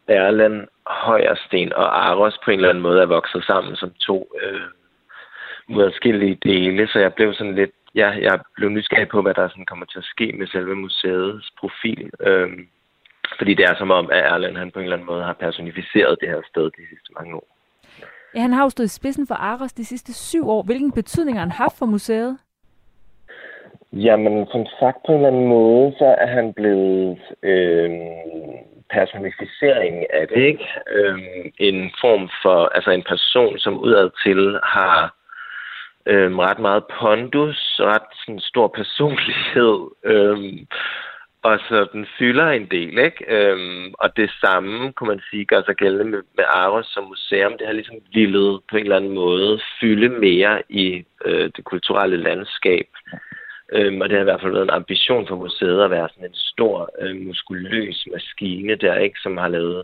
[0.08, 4.68] Erland Højersten og Aros på en eller anden måde er vokset sammen som to øh,
[5.68, 9.66] uadskillelige dele, så jeg blev sådan lidt, ja, jeg blev nysgerrig på, hvad der sådan
[9.66, 12.10] kommer til at ske med selve museets profil.
[12.20, 12.50] Øh,
[13.38, 16.18] fordi det er som om, at Erland han på en eller anden måde har personificeret
[16.20, 17.46] det her sted de sidste mange år.
[18.34, 20.62] Ja, han har jo stået i spidsen for Aros de sidste syv år.
[20.62, 22.38] Hvilken betydning har han haft for museet?
[23.92, 27.90] Jamen, som sagt på en eller anden måde, så er han blevet øh,
[28.90, 30.66] personificering af det, ikke?
[30.90, 31.18] Øh,
[31.58, 35.14] en form for, altså en person, som udad til har
[36.06, 40.38] øh, ret meget pondus, ret sådan stor personlighed, øh,
[41.42, 43.24] og så den fylder en del, ikke?
[43.28, 47.52] Øhm, og det samme, kunne man sige, gør sig gældende med, med Aros som museum.
[47.58, 52.16] Det har ligesom villet på en eller anden måde fylde mere i øh, det kulturelle
[52.16, 52.86] landskab.
[53.72, 56.28] Øhm, og det har i hvert fald været en ambition for museet at være sådan
[56.28, 59.18] en stor, øh, muskuløs maskine der, ikke?
[59.20, 59.82] Som har lavet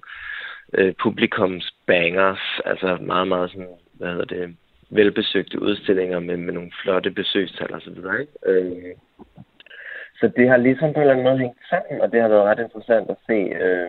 [0.74, 4.57] øh, publikumsbangers, altså meget, meget sådan, hvad hedder det,
[4.90, 8.33] velbesøgte udstillinger med, med nogle flotte besøgstal og så videre, ikke?
[8.46, 8.94] Øh,
[10.20, 12.44] så det har ligesom på en eller anden måde hængt sammen, og det har været
[12.44, 13.88] ret interessant at se, øh,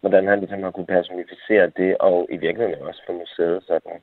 [0.00, 3.96] hvordan han ligesom har kunne personificere det, og i virkeligheden også for museet sådan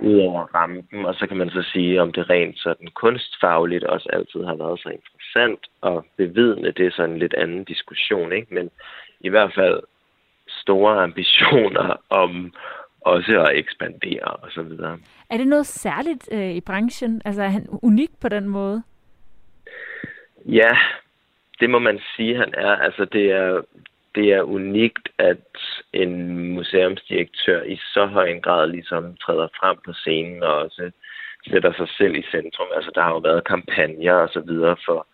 [0.00, 4.08] ud over rampen, og så kan man så sige, om det rent sådan kunstfagligt også
[4.12, 8.54] altid har været så interessant, og bevidne det er sådan en lidt anden diskussion, ikke?
[8.54, 8.70] Men
[9.20, 9.80] i hvert fald
[10.48, 12.54] store ambitioner om
[13.00, 14.98] også at ekspandere og så videre.
[15.30, 17.22] Er det noget særligt øh, i branchen?
[17.24, 18.82] Altså er han unik på den måde?
[20.44, 20.70] Ja,
[21.60, 22.76] det må man sige, han er.
[22.76, 23.62] Altså, det er,
[24.14, 25.46] det er unikt, at
[25.92, 30.90] en museumsdirektør i så høj en grad ligesom træder frem på scenen og også
[31.50, 32.68] sætter sig selv i centrum.
[32.74, 35.06] Altså, der har jo været kampagner og så videre for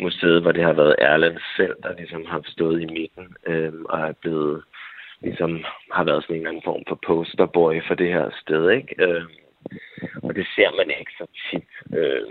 [0.00, 4.00] museet, hvor det har været Erland selv, der ligesom har stået i midten øh, og
[4.00, 4.62] er blevet
[5.20, 8.94] ligesom har været sådan en eller anden form for posterboy for det her sted, ikke?
[9.04, 9.24] Øh,
[10.22, 11.98] og det ser man ikke så tit.
[11.98, 12.22] Øh,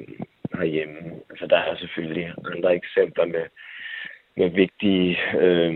[0.53, 0.99] herhjemme.
[1.29, 3.45] Altså, der er selvfølgelig andre eksempler med,
[4.37, 5.71] med vigtige øh,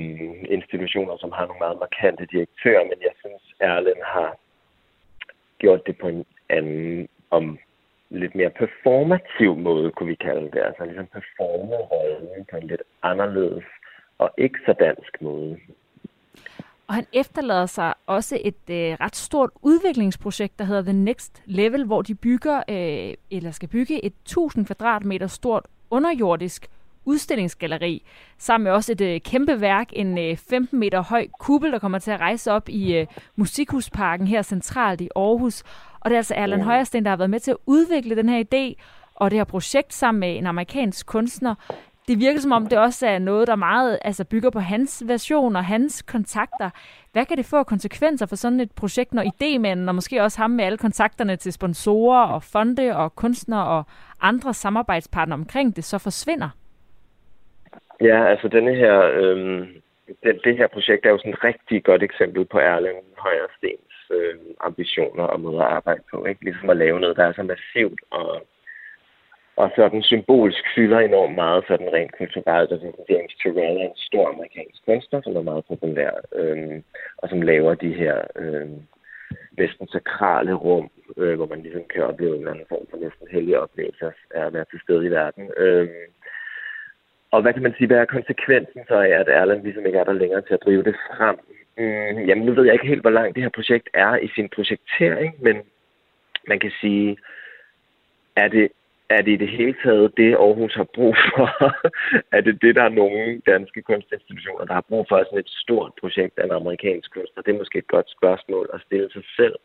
[0.50, 4.38] institutioner, som har nogle meget markante direktører, men jeg synes, Erlen har
[5.60, 7.58] gjort det på en anden, om
[8.10, 10.62] lidt mere performativ måde, kunne vi kalde det.
[10.68, 13.64] Altså ligesom performe rollen på en lidt anderledes
[14.18, 15.58] og ikke så dansk måde.
[16.88, 21.86] Og han efterlader sig også et øh, ret stort udviklingsprojekt, der hedder The Next Level,
[21.86, 26.68] hvor de bygger, øh, eller skal bygge et 1000 kvadratmeter stort underjordisk
[27.06, 28.06] udstillingsgalleri,
[28.38, 32.00] sammen med også et øh, kæmpe værk, en øh, 15 meter høj kuppel, der kommer
[32.00, 35.64] til at rejse op i øh, Musikhusparken her centralt i Aarhus.
[36.00, 38.44] Og det er altså Erland Højersten, der har været med til at udvikle den her
[38.44, 38.82] idé,
[39.16, 41.56] og det her projekt sammen med en amerikansk kunstner,
[42.08, 45.56] det virker som om, det også er noget, der meget altså, bygger på hans version
[45.56, 46.70] og hans kontakter.
[47.12, 50.52] Hvad kan det få konsekvenser for sådan et projekt, når idémanden og måske også ham
[50.52, 53.86] med alle kontakterne til sponsorer og fonde og kunstnere og
[54.22, 56.50] andre samarbejdspartnere omkring det, så forsvinder?
[58.02, 59.68] Ja, altså denne her, øh,
[60.24, 64.36] det, det her projekt er jo sådan et rigtig godt eksempel på Erling Højerstens øh,
[64.60, 66.26] ambitioner og måde at arbejde på.
[66.26, 66.44] Ikke?
[66.44, 68.48] Ligesom at lave noget, der er så massivt og
[69.56, 72.72] og sådan symbolsk fylder enormt meget sådan rent kulturelt.
[72.72, 76.82] Altså James Turrell er en stor amerikansk kunstner, som er meget populær, øh,
[77.18, 78.70] og som laver de her øh,
[79.58, 83.28] næsten sakrale rum, øh, hvor man ligesom kan opleve en eller anden form for næsten
[83.32, 85.52] hellige oplevelse af at være til stede i verden.
[85.58, 85.90] Øh,
[87.32, 90.04] og hvad kan man sige, hvad er konsekvensen så af, at Erland ligesom ikke er
[90.04, 91.38] der længere til at drive det frem?
[91.78, 94.50] Mm, jamen, nu ved jeg ikke helt, hvor langt det her projekt er i sin
[94.56, 95.56] projektering, men
[96.48, 97.18] man kan sige,
[98.36, 98.72] er det
[99.16, 101.48] er det i det hele taget det, Aarhus har brug for?
[102.36, 105.92] er det det, der er nogle danske kunstinstitutioner, der har brug for sådan et stort
[106.02, 107.44] projekt af en amerikansk kunstner?
[107.44, 109.56] Det er måske et godt spørgsmål at stille sig selv,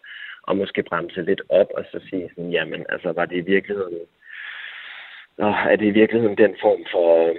[0.43, 3.99] og måske bremse lidt op og så sige sådan, jamen, altså, var det i virkeligheden,
[5.39, 7.37] Nå, er det i virkeligheden den form for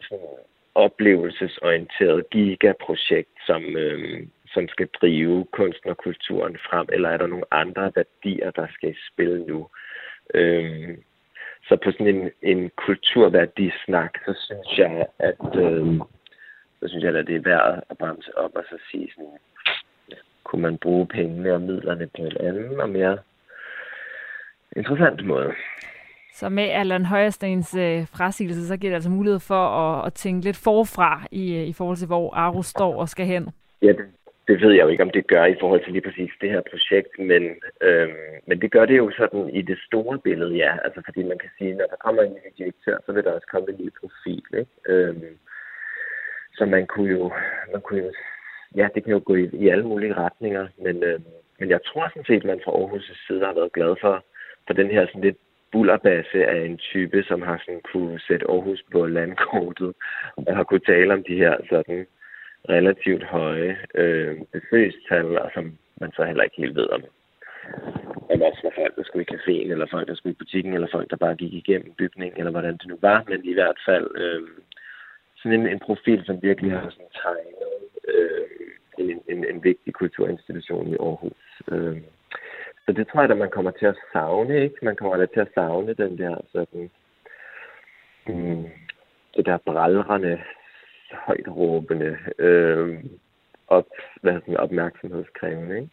[0.00, 0.26] sådan,
[0.74, 7.44] oplevelsesorienteret gigaprojekt, som, øh, som skal drive kunsten og kulturen frem, eller er der nogle
[7.50, 9.68] andre værdier, der skal i spil nu?
[10.34, 10.98] Øh,
[11.68, 15.86] Så på sådan en, en kulturværdisnak, så synes jeg, at øh,
[16.80, 19.38] så synes jeg, at det er værd at bremse op og så sige sådan,
[20.44, 23.18] kunne man bruge pengene og midlerne på en anden og mere
[24.76, 25.52] interessant måde.
[26.34, 30.44] Så med Allan Højerstens øh, frasigelse, så giver det altså mulighed for at, at tænke
[30.44, 33.48] lidt forfra i, øh, i forhold til, hvor Aro står og skal hen.
[33.82, 34.06] Ja, det,
[34.48, 36.62] det ved jeg jo ikke, om det gør i forhold til lige præcis det her
[36.70, 37.42] projekt, men,
[37.80, 40.72] øhm, men det gør det jo sådan i det store billede, ja.
[40.84, 43.46] Altså fordi man kan sige, når der kommer en ny direktør, så vil der også
[43.50, 44.70] komme en ny profil, ikke?
[44.88, 45.38] Øhm,
[46.54, 47.32] så man kunne jo,
[47.72, 48.12] man kunne jo,
[48.76, 51.24] ja, det kan jo gå i, i alle mulige retninger, men, øhm,
[51.58, 54.24] men jeg tror sådan set, at man fra Aarhus' side har været glad for,
[54.66, 55.38] for den her sådan lidt
[55.72, 59.92] bullerbasse af en type, som har sådan kunne sætte Aarhus på landkortet,
[60.36, 62.06] og har kunne tale om de her sådan
[62.68, 67.02] relativt høje øh, besøgstal, og som man så heller ikke helt ved om.
[68.32, 70.88] Om også var folk, der skulle i caféen, eller folk, der skulle i butikken, eller
[70.92, 73.24] folk, der bare gik igennem bygningen, eller hvordan det nu var.
[73.28, 74.42] Men i hvert fald øh,
[75.36, 77.72] sådan en, en profil, som virkelig har sådan tegnet
[78.08, 78.46] øh,
[78.98, 81.42] en, en, en vigtig kulturinstitution i Aarhus.
[81.72, 81.96] Øh.
[82.86, 84.76] Så det tror jeg, at man kommer til at savne, ikke?
[84.82, 86.90] Man kommer da til at savne den der sådan,
[88.26, 88.64] mm,
[89.34, 90.42] det der brallrende
[91.12, 93.04] højt råbende øh,
[93.68, 93.86] op,
[94.22, 95.76] hvad sådan, opmærksomhedskrævende.
[95.76, 95.90] Ikke?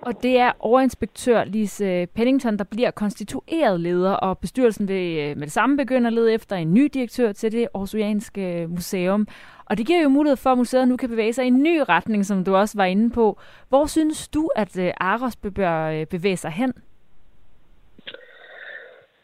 [0.00, 5.36] Og det er overinspektør Lise øh, Pennington, der bliver konstitueret leder, og bestyrelsen vil øh,
[5.36, 9.26] med det samme begynde at lede efter en ny direktør til det Aarhusianske Museum.
[9.64, 11.80] Og det giver jo mulighed for, at museet nu kan bevæge sig i en ny
[11.88, 13.38] retning, som du også var inde på.
[13.68, 16.72] Hvor synes du, at øh, Aros bør bevæge sig hen?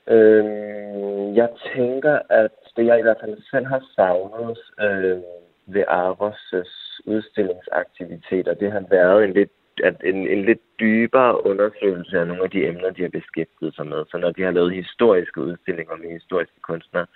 [0.07, 5.23] Øh, jeg tænker, at det jeg i hvert fald selv har savnet øh,
[5.67, 9.51] ved Aros' udstillingsaktiviteter, det har været en lidt,
[9.85, 13.87] at en, en lidt dybere undersøgelse af nogle af de emner, de har beskæftiget sig
[13.87, 14.05] med.
[14.11, 17.07] Så når de har lavet historiske udstillinger med historiske kunstnere,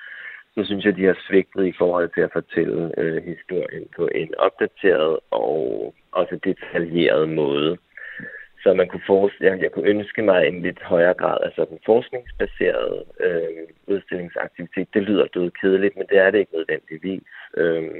[0.55, 4.35] så synes jeg, de har svigtet i forhold til at fortælle øh, historien på en
[4.38, 7.79] opdateret og også detaljeret måde.
[8.62, 11.79] Så man kunne forestille, jeg, jeg kunne ønske mig en lidt højere grad af sådan
[11.87, 14.88] forskningsbaseret øh, udstillingsaktivitet.
[14.94, 17.23] Det lyder død kedeligt, men det er det ikke nødvendigvis.
[17.57, 17.90] Øh,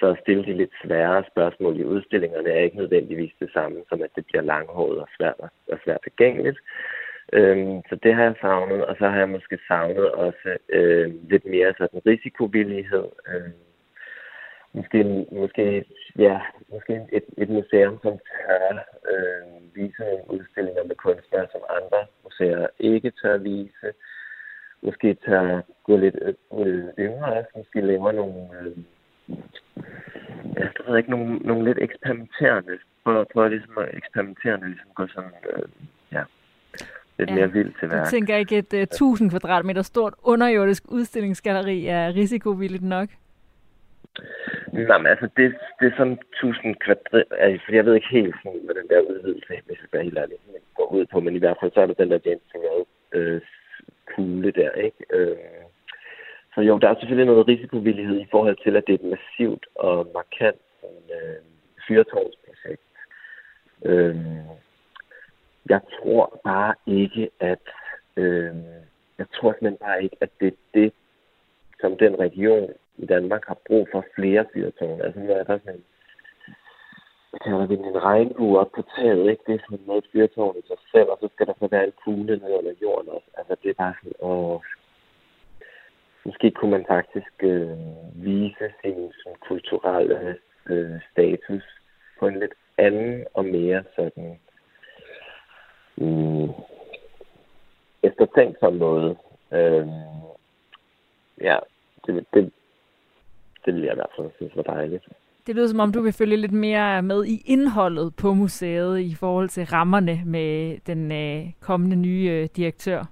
[0.00, 4.02] så at stille de lidt svære spørgsmål i udstillingerne er ikke nødvendigvis det samme, som
[4.02, 5.34] at det bliver langhåret og svært,
[5.72, 6.58] og svært tilgængeligt.
[7.32, 11.46] Øhm, så det har jeg savnet, og så har jeg måske savnet også øh, lidt
[11.46, 13.06] mere sådan risikovillighed.
[13.28, 13.50] Øh,
[14.72, 15.84] måske, måske,
[16.18, 16.40] ja,
[16.72, 22.66] måske et, et museum, som tør øh, vise nogle udstillinger med kunstnere, som andre museer
[22.78, 23.88] ikke tør vise.
[24.82, 26.16] Måske tør gå lidt
[26.52, 28.76] øh, yngre, måske laver nogle, øh,
[30.58, 35.06] ja, du ved ikke, nogle, nogle lidt eksperimenterende, prøve, prøve ligesom at eksperimenterende, ligesom gå
[35.06, 35.68] sådan, øh,
[36.12, 36.22] ja,
[37.18, 37.98] lidt ja, mere vildt til værk.
[37.98, 43.08] Jeg tænker ikke, et uh, 1000 kvadratmeter stort underjordisk udstillingsgalleri er risikovilligt nok?
[44.72, 47.24] Nej, men altså, det, det er sådan 1000 kvadrat...
[47.30, 50.36] Altså, jeg ved ikke helt, sådan, hvad den der udvidelse, hvis jeg er helt ærlig,
[50.76, 53.40] går ud på, men i hvert fald så er det den der James Rowe øh,
[54.14, 55.04] kugle der, ikke?
[55.10, 55.36] Øh,
[56.58, 59.66] så jo, der er selvfølgelig noget risikovillighed i forhold til, at det er et massivt
[59.74, 60.60] og markant
[61.14, 61.38] øh,
[61.88, 62.82] fyrtårnsprojekt.
[63.84, 64.16] Øh,
[65.68, 67.64] jeg tror bare ikke, at...
[68.16, 68.56] Øh,
[69.18, 70.92] jeg tror simpelthen bare ikke, at det er det,
[71.80, 75.04] som den region i Danmark har brug for flere fyrtårne.
[75.04, 75.84] Altså nu er der sådan en,
[77.32, 79.42] jeg kalder det en regnbue op på taget, ikke?
[79.46, 81.92] Det er sådan noget fyrtårn i sig selv, og så skal der så være en
[82.04, 83.30] kugle ned under jorden også.
[83.38, 84.60] Altså det er bare sådan, åh,
[86.28, 87.78] måske kunne man faktisk øh,
[88.14, 90.36] vise sin sådan, kulturelle
[90.70, 91.64] øh, status
[92.18, 94.38] på en lidt anden og mere sådan
[96.00, 96.48] øh,
[98.02, 99.16] eftertænksom måde.
[99.52, 99.88] Øh,
[101.40, 101.56] ja,
[102.06, 102.52] det, det,
[103.64, 105.04] det vil jeg i hvert fald synes var dejligt.
[105.46, 109.14] Det lyder som om, du vil følge lidt mere med i indholdet på museet i
[109.14, 113.04] forhold til rammerne med den øh, kommende nye øh, direktør.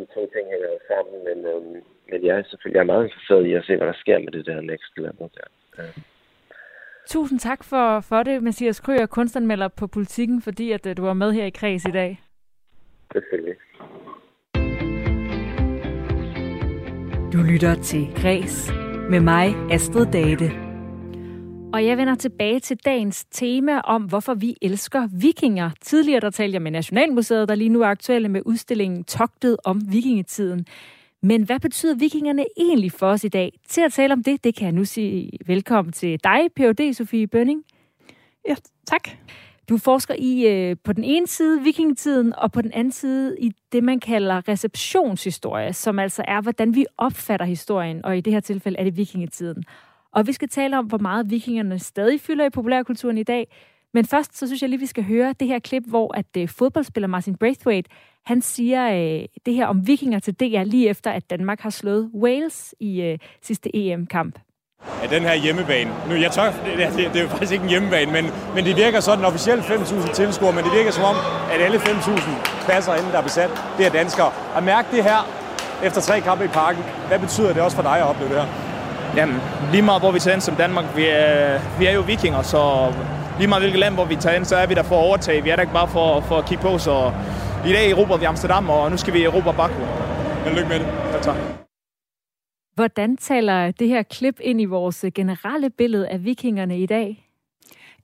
[0.00, 2.92] Ja, de to ting hænger jo sammen, men, øh, men jeg er selvfølgelig jeg er
[2.92, 5.48] meget interesseret i at se, hvad der sker med det der next level der.
[5.78, 5.98] Øh.
[7.06, 11.02] Tusind tak for, for det, Mathias Krøger, kunstanmelder på Politikken, fordi at, at øh, du
[11.02, 12.20] var med her i Kreds i dag.
[13.12, 13.56] Selvfølgelig.
[17.32, 18.72] Du lytter til Græs
[19.10, 20.69] med mig, Astrid Date.
[21.72, 25.70] Og jeg vender tilbage til dagens tema om, hvorfor vi elsker vikinger.
[25.80, 29.92] Tidligere der talte jeg med Nationalmuseet, der lige nu er aktuelle med udstillingen Togtet om
[29.92, 30.66] vikingetiden.
[31.22, 33.52] Men hvad betyder vikingerne egentlig for os i dag?
[33.68, 36.92] Til at tale om det, det kan jeg nu sige velkommen til dig, Ph.D.
[36.92, 37.64] Sofie Bønning.
[38.48, 38.54] Ja,
[38.86, 39.08] tak.
[39.68, 43.52] Du forsker i øh, på den ene side vikingetiden, og på den anden side i
[43.72, 48.40] det, man kalder receptionshistorie, som altså er, hvordan vi opfatter historien, og i det her
[48.40, 49.64] tilfælde er det vikingetiden.
[50.12, 53.46] Og vi skal tale om, hvor meget vikingerne stadig fylder i populærkulturen i dag.
[53.94, 56.48] Men først, så synes jeg lige, vi skal høre det her klip, hvor at øh,
[56.48, 57.90] fodboldspiller Martin Braithwaite,
[58.26, 62.10] han siger øh, det her om vikinger til DR lige efter, at Danmark har slået
[62.14, 64.38] Wales i øh, sidste EM-kamp
[65.02, 65.90] Ja, den her hjemmebane.
[66.08, 68.76] Nu, jeg tør, det, det, det er jo faktisk ikke en hjemmebane, men, men det
[68.76, 71.16] virker sådan officielt 5.000 tilskuere, men det virker som om,
[71.52, 74.32] at alle 5.000 pladser inden der er besat, det er danskere.
[74.56, 75.28] At mærke det her
[75.82, 78.69] efter tre kampe i parken, hvad betyder det også for dig at opleve det her?
[79.16, 79.36] Jamen,
[79.72, 82.92] lige meget hvor vi tager ind som Danmark, vi er, vi er jo vikinger, så
[83.38, 85.42] lige meget hvilket land, hvor vi tager ind, så er vi der for at overtage.
[85.42, 87.12] Vi er der ikke bare for, for at kigge på, så
[87.66, 89.82] i dag erobrer vi Amsterdam, og nu skal vi erobre Baku.
[90.44, 90.86] Held lykke med det.
[90.86, 91.36] Ja, tak.
[92.74, 97.30] Hvordan taler det her klip ind i vores generelle billede af vikingerne i dag?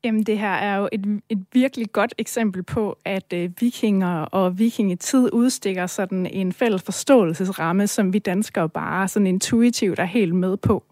[0.04, 4.58] Jamen, det her er jo et, et virkelig godt eksempel på, at øh, vikinger og
[4.58, 10.56] vikingetid udstikker sådan en fælles forståelsesramme, som vi danskere bare sådan intuitivt er helt med
[10.56, 10.84] på.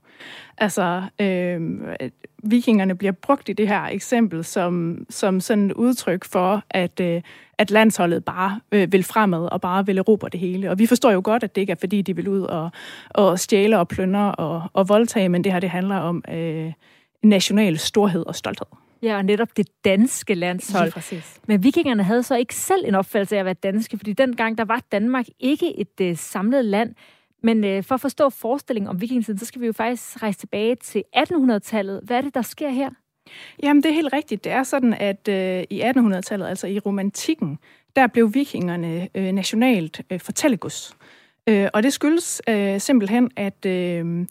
[0.58, 1.60] Altså, øh,
[2.42, 7.22] vikingerne bliver brugt i det her eksempel som, som sådan et udtryk for, at, øh,
[7.58, 10.70] at landsholdet bare øh, vil fremad og bare vil erobre det hele.
[10.70, 12.70] Og vi forstår jo godt, at det ikke er fordi, de vil ud og,
[13.10, 16.72] og stjæle og plønne og, og voldtage, men det her det handler om øh,
[17.22, 18.66] national storhed og stolthed.
[19.02, 20.92] Ja, og netop det danske landshold.
[21.12, 24.58] Ja, Men vikingerne havde så ikke selv en opfattelse af at være danske, fordi dengang
[24.58, 26.94] der var Danmark ikke et øh, samlet land.
[27.44, 30.74] Men øh, for at forstå forestillingen om vikingetiden, så skal vi jo faktisk rejse tilbage
[30.74, 32.00] til 1800-tallet.
[32.04, 32.90] Hvad er det, der sker her?
[33.62, 34.44] Jamen, det er helt rigtigt.
[34.44, 37.58] Det er sådan, at øh, i 1800-tallet, altså i romantikken,
[37.96, 40.96] der blev vikingerne øh, nationalt øh, fortællegods.
[41.48, 44.26] Øh, og det skyldes øh, simpelthen, at, øh,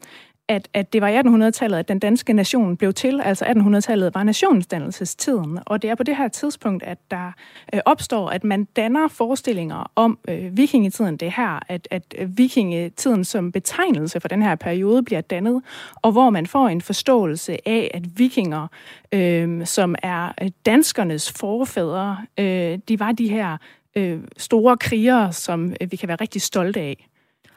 [0.47, 3.21] at, at det var i 1800-tallet, at den danske nation blev til.
[3.21, 7.31] Altså 1800-tallet var nationsdannelsestiden, og det er på det her tidspunkt, at der
[7.73, 11.17] øh, opstår, at man danner forestillinger om øh, vikingetiden.
[11.17, 15.61] Det her, at, at øh, vikingetiden som betegnelse for den her periode bliver dannet,
[15.95, 18.67] og hvor man får en forståelse af, at vikinger,
[19.11, 23.57] øh, som er øh, danskernes forfædre, øh, de var de her
[23.95, 27.07] øh, store krigere, som øh, vi kan være rigtig stolte af.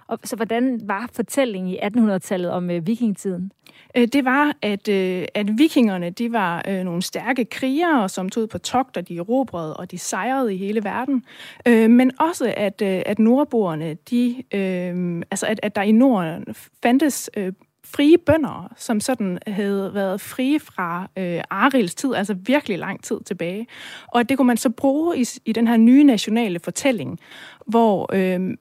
[0.08, 3.52] Og så hvordan var fortællingen i 1800-tallet om øh, vikingetiden?
[3.96, 8.48] Øh, det var, at, øh, at vikingerne de var øh, nogle stærke krigere, som tog
[8.48, 11.24] på togter, de erobrede, og de sejrede i hele verden.
[11.68, 16.44] Øh, men også, at, øh, at nordboerne, de, øh, altså at, at der i Norden
[16.82, 17.52] fandtes øh,
[17.94, 23.20] frie bønder, som sådan havde været frie fra øh, Arils tid, altså virkelig lang tid
[23.26, 23.66] tilbage.
[24.06, 27.18] Og at det kunne man så bruge i, i den her nye nationale fortælling,
[27.66, 28.56] hvor øh,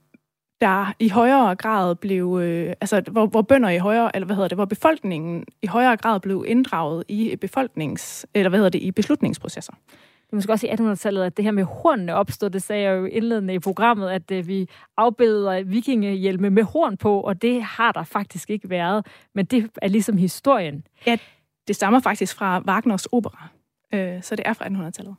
[0.62, 4.48] der i højere grad blev, øh, altså hvor, hvor bønder i højere, eller hvad hedder
[4.48, 8.92] det, hvor befolkningen i højere grad blev inddraget i befolknings, eller hvad hedder det, i
[8.92, 9.74] beslutningsprocesser.
[10.26, 12.50] Det er måske også i 1800-tallet, at det her med hornene opstod.
[12.50, 17.22] Det sagde jeg jo indledende i programmet, at øh, vi afbilleder vikingehjelme med horn på,
[17.22, 19.08] og det har der faktisk ikke været.
[19.36, 20.84] Men det er ligesom historien.
[21.08, 21.18] Ja,
[21.68, 23.48] det stammer faktisk fra Wagners opera,
[23.94, 25.16] øh, så det er fra 1800-tallet.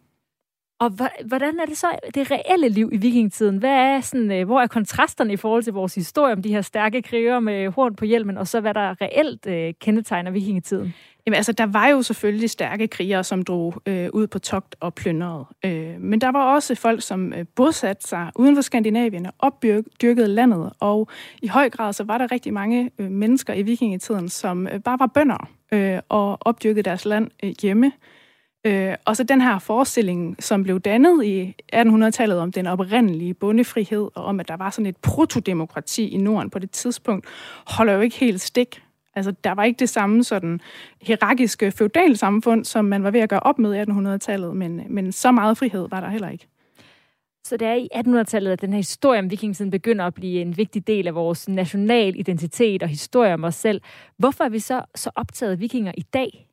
[0.78, 0.90] Og
[1.24, 3.58] hvordan er det så det reelle liv i vikingetiden?
[3.58, 6.60] Hvad er sådan, øh, hvor er kontrasterne i forhold til vores historie om de her
[6.60, 10.94] stærke krigere med horn på hjelmen, og så hvad der reelt øh, kendetegner vikingetiden?
[11.26, 14.94] Jamen altså, der var jo selvfølgelig stærke krigere, som drog øh, ud på togt og
[14.94, 15.44] plyndrede.
[15.64, 20.28] Øh, men der var også folk, som øh, bosatte sig uden for Skandinavien og opdyrkede
[20.28, 20.72] landet.
[20.80, 21.08] Og
[21.42, 24.98] i høj grad så var der rigtig mange øh, mennesker i vikingetiden, som øh, bare
[24.98, 27.86] var bønder øh, og opdyrkede deres land øh, hjemme.
[27.86, 28.15] Øh,
[28.64, 34.08] Øh, og så den her forestilling, som blev dannet i 1800-tallet om den oprindelige bondefrihed,
[34.14, 37.26] og om, at der var sådan et protodemokrati i Norden på det tidspunkt,
[37.66, 38.82] holder jo ikke helt stik.
[39.14, 40.60] Altså, der var ikke det samme sådan
[41.02, 45.32] hierarkiske feudalsamfund, som man var ved at gøre op med i 1800-tallet, men, men så
[45.32, 46.48] meget frihed var der heller ikke.
[47.44, 50.56] Så det er i 1800-tallet, at den her historie om vikingetiden begynder at blive en
[50.56, 53.80] vigtig del af vores national identitet og historie om os selv.
[54.18, 56.48] Hvorfor er vi så, så optaget af vikinger i dag?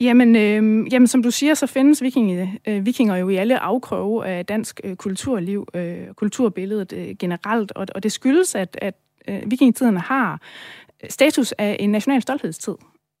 [0.00, 4.26] Jamen, øh, jamen, som du siger, så findes vikinge, øh, vikinger jo i alle afkrøve
[4.26, 8.94] af dansk øh, kulturliv, øh, kulturbilledet øh, generelt, og, og det skyldes, at, at
[9.28, 10.40] øh, vikingetiden har
[11.10, 12.74] status af en national stolthedstid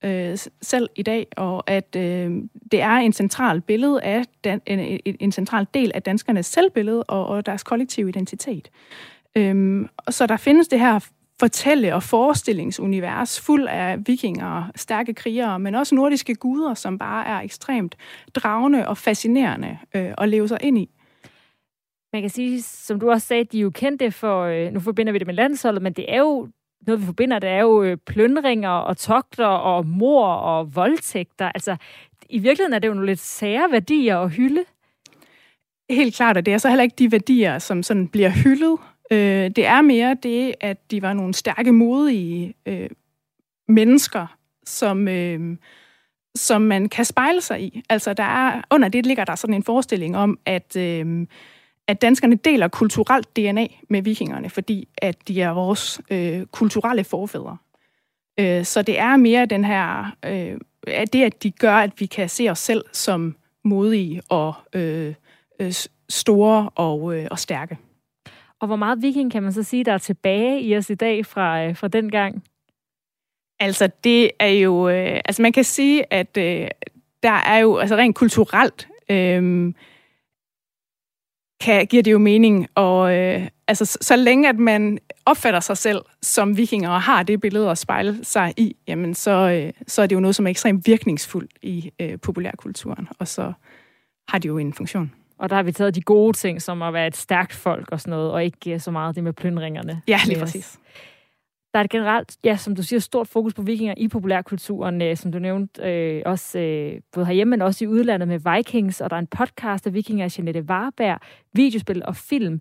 [0.04, 2.30] øh, selv i dag, og at øh,
[2.70, 7.02] det er en central billede af dan, en, en, en central del af danskernes selvbillede
[7.02, 8.70] og, og deres kollektive identitet.
[9.36, 11.08] Øhm, så der findes det her
[11.40, 17.40] fortælle- og forestillingsunivers fuld af vikinger, stærke krigere, men også nordiske guder, som bare er
[17.40, 17.96] ekstremt
[18.34, 20.90] dragende og fascinerende øh, at leve sig ind i.
[22.12, 25.12] Man kan sige, som du også sagde, de er jo kendte for, øh, nu forbinder
[25.12, 26.48] vi det med landsholdet, men det er jo
[26.86, 31.48] noget, vi forbinder, det er jo øh, plyndringer og togter og mor og voldtægter.
[31.54, 31.76] Altså,
[32.30, 34.64] i virkeligheden er det jo nogle lidt sære værdier at hylde.
[35.90, 38.78] Helt klart, og det er så heller ikke de værdier, som sådan bliver hyldet.
[39.10, 42.90] Øh, det er mere det, at de var nogle stærke, modige øh,
[43.68, 44.36] mennesker,
[44.66, 45.56] som, øh,
[46.34, 47.82] som man kan spejle sig i.
[47.88, 51.26] Altså, der er, under det ligger der sådan en forestilling om, at, øh,
[51.88, 57.56] at danskerne deler kulturelt DNA med vikingerne, fordi at de er vores øh, kulturelle forfædre.
[58.40, 62.06] Øh, så det er mere den her, øh, at det, at de gør, at vi
[62.06, 65.14] kan se os selv som modige og øh,
[65.60, 65.72] øh,
[66.08, 67.78] store og, øh, og stærke.
[68.64, 71.26] Og hvor meget viking kan man så sige, der er tilbage i os i dag
[71.26, 72.44] fra, øh, fra den gang?
[73.60, 74.88] Altså, det er jo...
[74.88, 76.68] Øh, altså, man kan sige, at øh,
[77.22, 78.88] der er jo altså rent kulturelt...
[79.10, 79.72] Øh,
[81.60, 82.68] kan, giver det jo mening.
[82.74, 87.22] Og øh, altså, så, så længe at man opfatter sig selv som vikinger og har
[87.22, 90.46] det billede at spejle sig i, jamen så, øh, så er det jo noget, som
[90.46, 93.52] er ekstremt virkningsfuldt i øh, populærkulturen, og så
[94.28, 95.12] har det jo en funktion.
[95.38, 98.00] Og der har vi taget de gode ting, som at være et stærkt folk og
[98.00, 100.02] sådan noget, og ikke så meget det med plyndringerne.
[100.08, 100.78] Ja, lige præcis.
[101.72, 105.16] Der er et generelt, ja, som du siger, stort fokus på vikinger i populærkulturen, øh,
[105.16, 109.10] som du nævnte, øh, også øh, både herhjemme, men også i udlandet med Vikings, og
[109.10, 111.20] der er en podcast af vikinger af Jeanette Warberg,
[111.52, 112.60] videospil og film.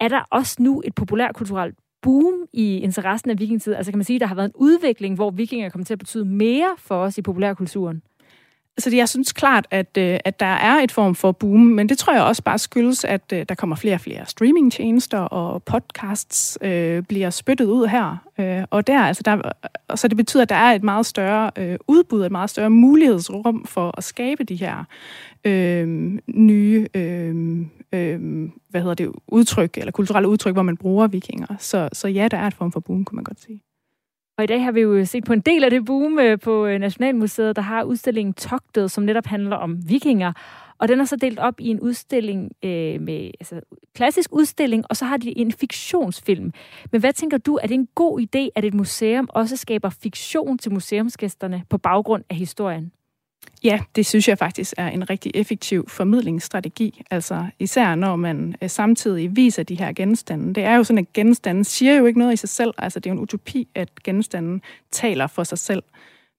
[0.00, 3.74] Er der også nu et populærkulturelt boom i interessen af vikingtid?
[3.74, 5.98] Altså kan man sige, at der har været en udvikling, hvor vikinger kommer til at
[5.98, 8.02] betyde mere for os i populærkulturen?
[8.78, 11.98] Altså, jeg synes klart, at, øh, at der er et form for boom, men det
[11.98, 16.58] tror jeg også bare skyldes, at øh, der kommer flere og flere streamingtjenester, og podcasts
[16.60, 18.16] øh, bliver spyttet ud her.
[18.38, 19.52] Øh, og der, altså der,
[19.96, 23.64] så det betyder, at der er et meget større øh, udbud, et meget større mulighedsrum
[23.64, 24.84] for at skabe de her
[25.44, 27.60] øh, nye øh,
[27.92, 31.56] øh, hvad hedder det, udtryk, eller kulturelle udtryk, hvor man bruger vikinger.
[31.58, 33.62] Så, så ja, der er et form for boom, kunne man godt sige.
[34.38, 36.66] Og i dag har vi jo set på en del af det boom øh, på
[36.66, 40.32] øh, Nationalmuseet, der har udstillingen Togtet, som netop handler om vikinger.
[40.78, 43.60] Og den er så delt op i en udstilling øh, med altså,
[43.94, 46.52] klassisk udstilling, og så har de en fiktionsfilm.
[46.92, 50.58] Men hvad tænker du, er det en god idé, at et museum også skaber fiktion
[50.58, 52.92] til museumsgæsterne på baggrund af historien?
[53.64, 57.02] Ja, det synes jeg faktisk er en rigtig effektiv formidlingsstrategi.
[57.10, 60.54] Altså især når man øh, samtidig viser de her genstande.
[60.54, 62.74] Det er jo sådan, at genstanden siger jo ikke noget i sig selv.
[62.78, 65.82] Altså det er jo en utopi, at genstanden taler for sig selv.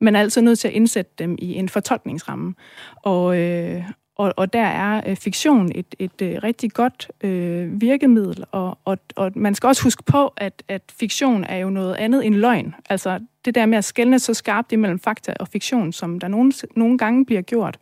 [0.02, 2.54] Man er altså nødt til at indsætte dem i en fortolkningsramme.
[2.96, 3.84] Og, øh,
[4.18, 8.98] og, og der er øh, fiktion et, et øh, rigtig godt øh, virkemiddel, og, og,
[9.16, 12.76] og man skal også huske på, at, at fiktion er jo noget andet end løgn.
[12.90, 16.52] Altså det der med at skælne så skarpt imellem fakta og fiktion, som der nogle,
[16.76, 17.80] nogle gange bliver gjort,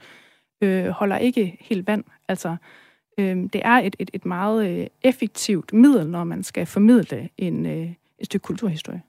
[0.61, 2.03] øh, holder ikke helt vand.
[2.27, 2.55] Altså
[3.17, 7.65] øh, det er et, et, et meget øh, effektivt middel, når man skal formidle en,
[7.65, 9.01] øh, et stykke kulturhistorie.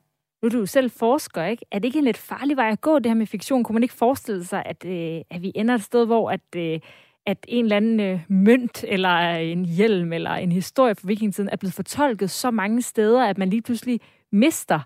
[0.42, 1.66] Nu er du selv forsker, ikke?
[1.70, 3.64] Er det ikke en lidt farlig vej at gå, det her med fiktion?
[3.64, 6.80] Kunne man ikke forestille sig, at, øh, at vi ender et sted, hvor at, øh,
[7.26, 11.56] at en eller anden øh, mønt, eller en hjelm, eller en historie fra vikingetiden er
[11.56, 14.00] blevet fortolket så mange steder, at man lige pludselig
[14.32, 14.80] mister,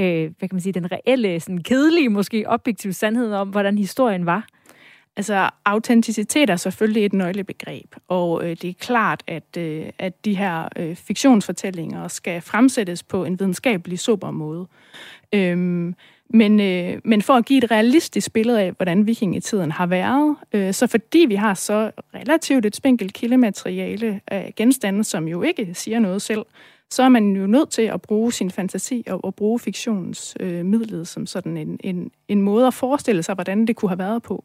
[0.00, 4.26] øh, hvad kan man sige, den reelle, sådan kedelige, måske objektive sandhed om, hvordan historien
[4.26, 4.46] var?
[5.16, 10.36] Altså, autenticitet er selvfølgelig et nøglebegreb, og øh, det er klart, at, øh, at de
[10.36, 14.66] her øh, fiktionsfortællinger skal fremsættes på en videnskabelig sober måde.
[15.32, 15.94] Øhm,
[16.30, 20.74] men, øh, men for at give et realistisk billede af, hvordan vikingetiden har været, øh,
[20.74, 25.98] så fordi vi har så relativt et spinkelt kildemateriale af genstande, som jo ikke siger
[25.98, 26.44] noget selv,
[26.90, 30.64] så er man jo nødt til at bruge sin fantasi og, og bruge fiktionens øh,
[30.64, 34.22] midlet som sådan en, en, en måde at forestille sig, hvordan det kunne have været
[34.22, 34.44] på.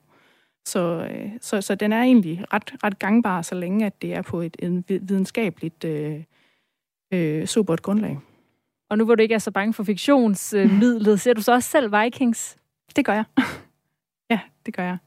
[0.66, 4.22] Så, øh, så, så den er egentlig ret, ret gangbar, så længe at det er
[4.22, 6.24] på et, et videnskabeligt øh,
[7.14, 8.20] øh, supert grundlag.
[8.90, 11.94] Og nu hvor du ikke er så bange for fiktionsmidlet, ser du så også selv
[11.94, 12.58] Vikings?
[12.96, 13.26] Det gør jeg.
[14.32, 14.98] ja, det gør jeg.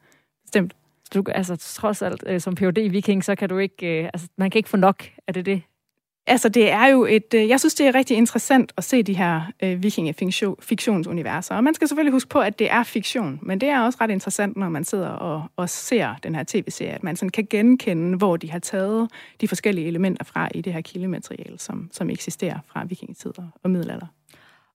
[0.42, 0.76] Bestemt.
[1.14, 4.50] Du, altså, trods alt, øh, som PhD Viking, så kan du ikke, øh, altså, man
[4.50, 5.62] kan ikke få nok af det, det
[6.26, 7.34] Altså, det er jo et...
[7.34, 11.54] Øh, jeg synes, det er rigtig interessant at se de her øh, vikingefiktionsuniverser.
[11.54, 13.38] Og man skal selvfølgelig huske på, at det er fiktion.
[13.42, 16.92] Men det er også ret interessant, når man sidder og, og ser den her tv-serie,
[16.92, 19.10] at man sådan kan genkende, hvor de har taget
[19.40, 24.06] de forskellige elementer fra i det her kildemateriale, som, som eksisterer fra vikingetider og middelalder.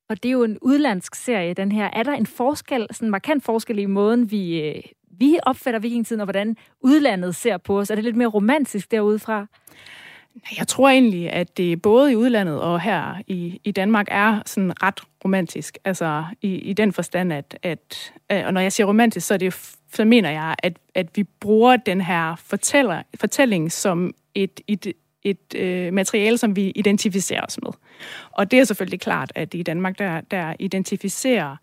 [0.10, 1.90] Og det er jo en udlandsk serie, den her.
[1.94, 4.82] Er der en forskel, sådan en markant forskel i måden, vi, øh,
[5.20, 7.90] vi opfatter vikingetiden, og hvordan udlandet ser på os?
[7.90, 9.48] Er det lidt mere romantisk derudefra?
[10.58, 14.84] Jeg tror egentlig, at det både i udlandet og her i, i Danmark er sådan
[14.84, 15.78] ret romantisk.
[15.86, 18.14] Altså i, i den forstand, at, at,
[18.46, 19.54] og når jeg siger romantisk, så, er det,
[19.94, 25.56] så mener jeg, at, at vi bruger den her fortæller, fortælling som et, et, et
[25.56, 27.72] øh, materiale, som vi identificerer os med.
[28.32, 31.56] Og det er selvfølgelig klart, at i Danmark, der, der identificerer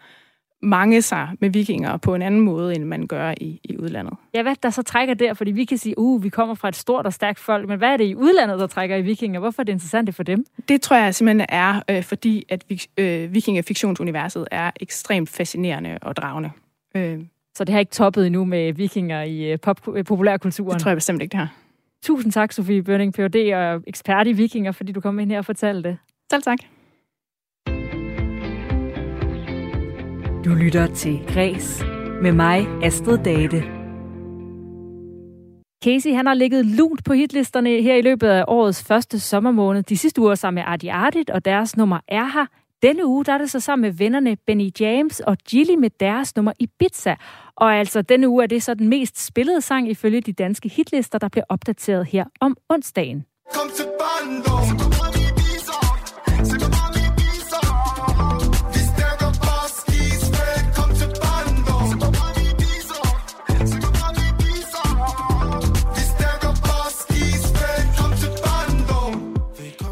[0.65, 4.15] mange sig med vikinger på en anden måde, end man gør i, i udlandet.
[4.35, 5.35] Ja, hvad der så trækker der?
[5.35, 7.89] Fordi vi kan sige, uh, vi kommer fra et stort og stærkt folk, men hvad
[7.89, 9.41] er det i udlandet, der trækker i vikinger?
[9.41, 10.45] Hvorfor er det interessant for dem?
[10.69, 16.17] Det tror jeg simpelthen er, øh, fordi at vi, øh, vikingefiktionsuniverset er ekstremt fascinerende og
[16.17, 16.51] dragende.
[16.97, 17.21] Øh.
[17.55, 20.75] Så det har ikke toppet endnu med vikinger i øh, pop, øh, populærkulturen?
[20.75, 21.55] Det tror jeg bestemt ikke, det har.
[22.03, 23.55] Tusind tak, Sofie Bønning, Ph.D.
[23.55, 25.99] og ekspert i vikinger, fordi du kom ind her og fortalte det.
[26.31, 26.59] Selv tak.
[30.45, 31.85] Du lytter til Græs
[32.23, 33.63] med mig, Astrid Date.
[35.85, 39.83] Casey han har ligget lunt på hitlisterne her i løbet af årets første sommermåned.
[39.83, 42.47] De sidste uger sammen med Artie Artit, og deres nummer er her.
[42.83, 46.37] Denne uge der er det så sammen med vennerne Benny James og Gilly med deres
[46.37, 47.15] nummer Ibiza.
[47.57, 51.19] Og altså denne uge er det så den mest spillede sang ifølge de danske hitlister,
[51.19, 53.25] der bliver opdateret her om onsdagen.
[53.55, 53.85] Kom til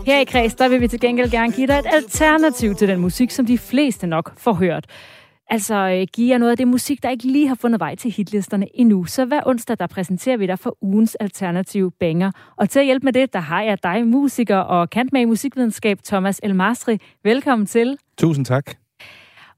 [0.06, 3.00] Her i Kreds, der vil vi til gengæld gerne give dig et alternativ til den
[3.00, 4.86] musik, som de fleste nok får hørt.
[5.50, 8.10] Altså øh, give jer noget af det musik, der ikke lige har fundet vej til
[8.10, 9.04] hitlisterne endnu.
[9.04, 12.30] Så hver onsdag, der præsenterer vi dig for ugens alternative banger.
[12.56, 15.24] Og til at hjælpe med det, der har jeg dig, musiker og kant med i
[15.24, 16.98] musikvidenskab, Thomas Elmastri.
[17.24, 17.98] Velkommen til.
[18.18, 18.81] Tusind tak.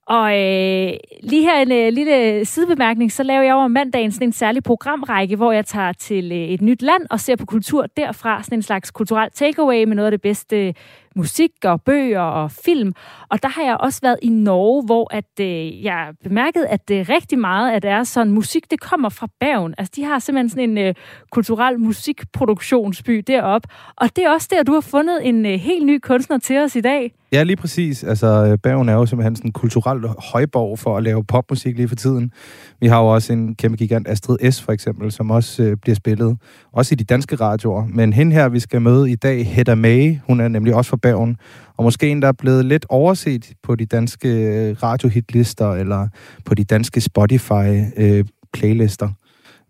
[0.07, 0.93] Og øh,
[1.23, 5.37] lige her en øh, lille sidebemærkning, så laver jeg over mandagen sådan en særlig programrække,
[5.37, 8.63] hvor jeg tager til øh, et nyt land og ser på kultur derfra, sådan en
[8.63, 10.75] slags kulturel takeaway med noget af det bedste øh,
[11.17, 12.93] musik og bøger og film.
[13.29, 17.09] Og der har jeg også været i Norge, hvor at, øh, jeg bemærkede, at det
[17.09, 19.75] rigtig meget af deres sådan, musik, det kommer fra Bergen.
[19.79, 20.95] Altså, de har simpelthen sådan en øh,
[21.31, 23.63] kulturel musikproduktionsby derop.
[23.97, 26.77] Og det er også der, du har fundet en øh, helt ny kunstner til os
[26.77, 27.13] i dag.
[27.35, 28.05] Ja, lige præcis.
[28.05, 31.89] Altså, øh, Bergen er jo simpelthen sådan en kulturel højborg for at lave popmusik lige
[31.89, 32.33] for tiden.
[32.81, 34.63] Vi har jo også en kæmpe gigant, Astrid S.
[34.63, 36.37] for eksempel, som også øh, bliver spillet,
[36.73, 37.87] også i de danske radioer.
[37.87, 40.97] Men hende her, vi skal møde i dag, Hedda May, hun er nemlig også fra
[40.97, 41.37] Bergen,
[41.77, 46.09] og måske en, der er blevet lidt overset på de danske øh, radiohitlister, eller
[46.45, 49.07] på de danske Spotify-playlister.
[49.07, 49.13] Øh,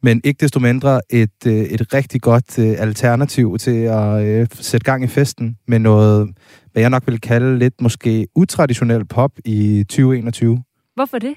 [0.04, 4.84] men ikke desto mindre et, øh, et rigtig godt øh, alternativ til at øh, sætte
[4.84, 6.28] gang i festen med noget,
[6.72, 10.62] hvad jeg nok vil kalde lidt måske utraditionel pop i 2021.
[10.94, 11.34] Hvorfor det?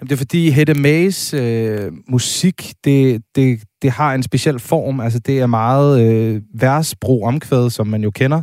[0.00, 5.00] Jamen, det er fordi Hedda Mays øh, musik, det, det, det har en speciel form.
[5.00, 8.42] Altså, det er meget øh, versbrug omkvæd, som man jo kender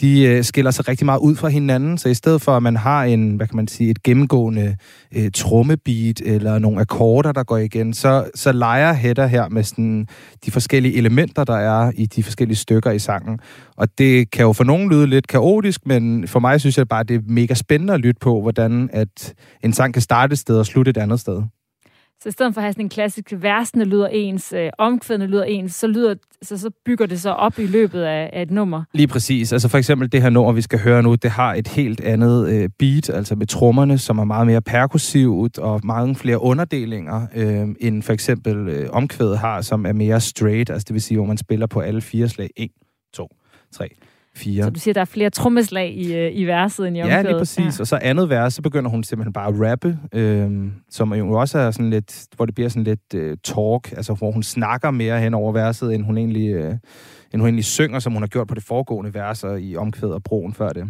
[0.00, 2.76] de øh, skiller sig rigtig meget ud fra hinanden, så i stedet for, at man
[2.76, 4.76] har en, hvad kan man sige, et gennemgående
[5.16, 10.08] øh, trommebeat eller nogle akkorder, der går igen, så, så leger Hedda her med sådan,
[10.46, 13.38] de forskellige elementer, der er i de forskellige stykker i sangen.
[13.76, 17.04] Og det kan jo for nogen lyde lidt kaotisk, men for mig synes jeg bare,
[17.04, 19.34] det er mega spændende at lytte på, hvordan at
[19.64, 21.42] en sang kan starte et sted og slutte et andet sted.
[22.22, 25.44] Så i stedet for at have sådan en klassisk versene lyder ens, øh, omkvædene lyder
[25.44, 28.84] ens, så, lyder, så, så bygger det sig op i løbet af, af et nummer.
[28.92, 29.52] Lige præcis.
[29.52, 32.48] Altså for eksempel det her nummer, vi skal høre nu, det har et helt andet
[32.48, 37.68] øh, beat, altså med trommerne, som er meget mere perkussivt og mange flere underdelinger, øh,
[37.80, 41.26] end for eksempel øh, omkvædet har, som er mere straight, altså det vil sige, hvor
[41.26, 42.50] man spiller på alle fire slag.
[42.56, 42.70] 1,
[43.14, 43.28] 2,
[43.72, 43.88] 3,
[44.36, 44.64] fire.
[44.64, 47.24] Så du siger, der er flere trommeslag i, øh, i verset end i omkvædet?
[47.24, 47.78] Ja, lige præcis.
[47.78, 47.82] Ja.
[47.82, 50.50] Og så andet vers, så begynder hun simpelthen bare at rappe, øh,
[50.90, 54.30] som jo også er sådan lidt, hvor det bliver sådan lidt øh, talk, altså hvor
[54.30, 56.70] hun snakker mere hen over verset, end hun egentlig, øh,
[57.32, 60.22] end hun egentlig synger, som hun har gjort på det foregående verser i omkvædet og
[60.22, 60.88] broen før det.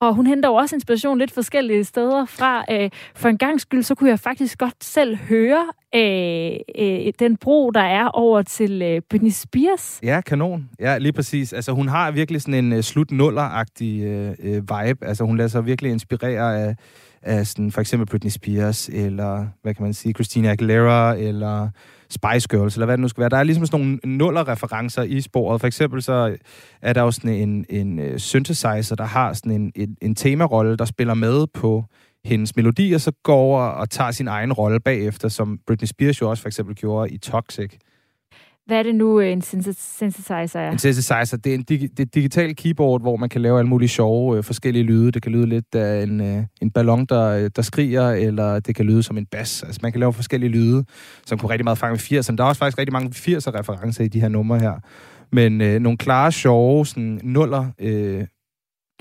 [0.00, 2.64] Og hun henter jo også inspiration lidt forskellige steder fra.
[2.70, 7.36] Øh, for en gang skyld, så kunne jeg faktisk godt selv høre øh, øh, den
[7.36, 10.00] bro, der er over til øh, Britney Spears.
[10.02, 10.70] Ja, kanon.
[10.80, 11.52] Ja, lige præcis.
[11.52, 15.06] Altså, hun har virkelig sådan en øh, slut agtig øh, øh, vibe.
[15.06, 16.76] Altså, hun lader sig virkelig inspirere af,
[17.22, 21.68] af sådan, for eksempel Britney Spears, eller hvad kan man sige, Christina Aguilera, eller
[22.10, 23.28] Spice Girls, eller hvad det nu skal være.
[23.28, 25.60] Der er ligesom sådan nogle nuller-referencer i sporet.
[25.60, 26.36] For eksempel så
[26.82, 30.76] er der jo sådan en, en øh, synthesizer, der har sådan en, en, en temarolle,
[30.76, 31.84] der spiller med på
[32.24, 36.20] hendes melodi, og så går over og tager sin egen rolle bagefter, som Britney Spears
[36.20, 37.74] jo også for eksempel gjorde i Toxic.
[38.68, 40.70] Hvad er det nu, øh, en synthesizer er?
[40.70, 43.58] En synthesizer, det er en dig, det er et digitalt keyboard, hvor man kan lave
[43.58, 45.12] alle mulige sjove øh, forskellige lyde.
[45.12, 48.74] Det kan lyde lidt af en, øh, en ballon, der, øh, der skriger, eller det
[48.74, 49.62] kan lyde som en bas.
[49.62, 50.84] Altså man kan lave forskellige lyde,
[51.26, 52.36] som kunne rigtig meget fange 80'erne.
[52.36, 54.74] Der er også faktisk rigtig mange 80'er-referencer i de her numre her.
[55.32, 58.24] Men øh, nogle klare, sjove, sådan nuller øh,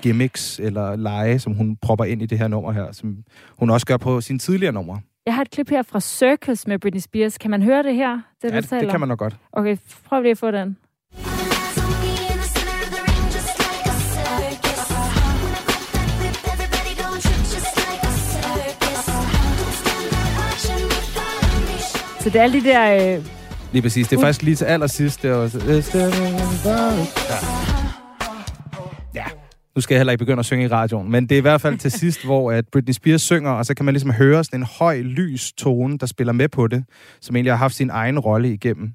[0.02, 3.18] gimmicks eller lege, som hun propper ind i det her nummer her, som
[3.60, 5.00] hun også gør på sine tidligere numre.
[5.28, 7.38] Jeg har et klip her fra Circus med Britney Spears.
[7.38, 8.20] Kan man høre det her?
[8.42, 9.36] Det, ja, det, det kan man nok godt.
[9.52, 10.78] Okay, prøv lige at få den.
[22.20, 23.16] Så det er alle de der...
[23.18, 23.26] Øh...
[23.72, 24.08] Lige præcis.
[24.08, 24.24] Det er uh.
[24.24, 25.22] faktisk lige til allersidst.
[25.22, 25.60] Det er også...
[27.30, 27.87] Ja.
[29.78, 31.62] Nu skal jeg heller ikke begynde at synge i radioen, men det er i hvert
[31.62, 34.60] fald til sidst, hvor at Britney Spears synger, og så kan man ligesom høre sådan
[34.60, 36.84] en høj, lys tone, der spiller med på det,
[37.22, 38.92] som egentlig har haft sin egen rolle igennem.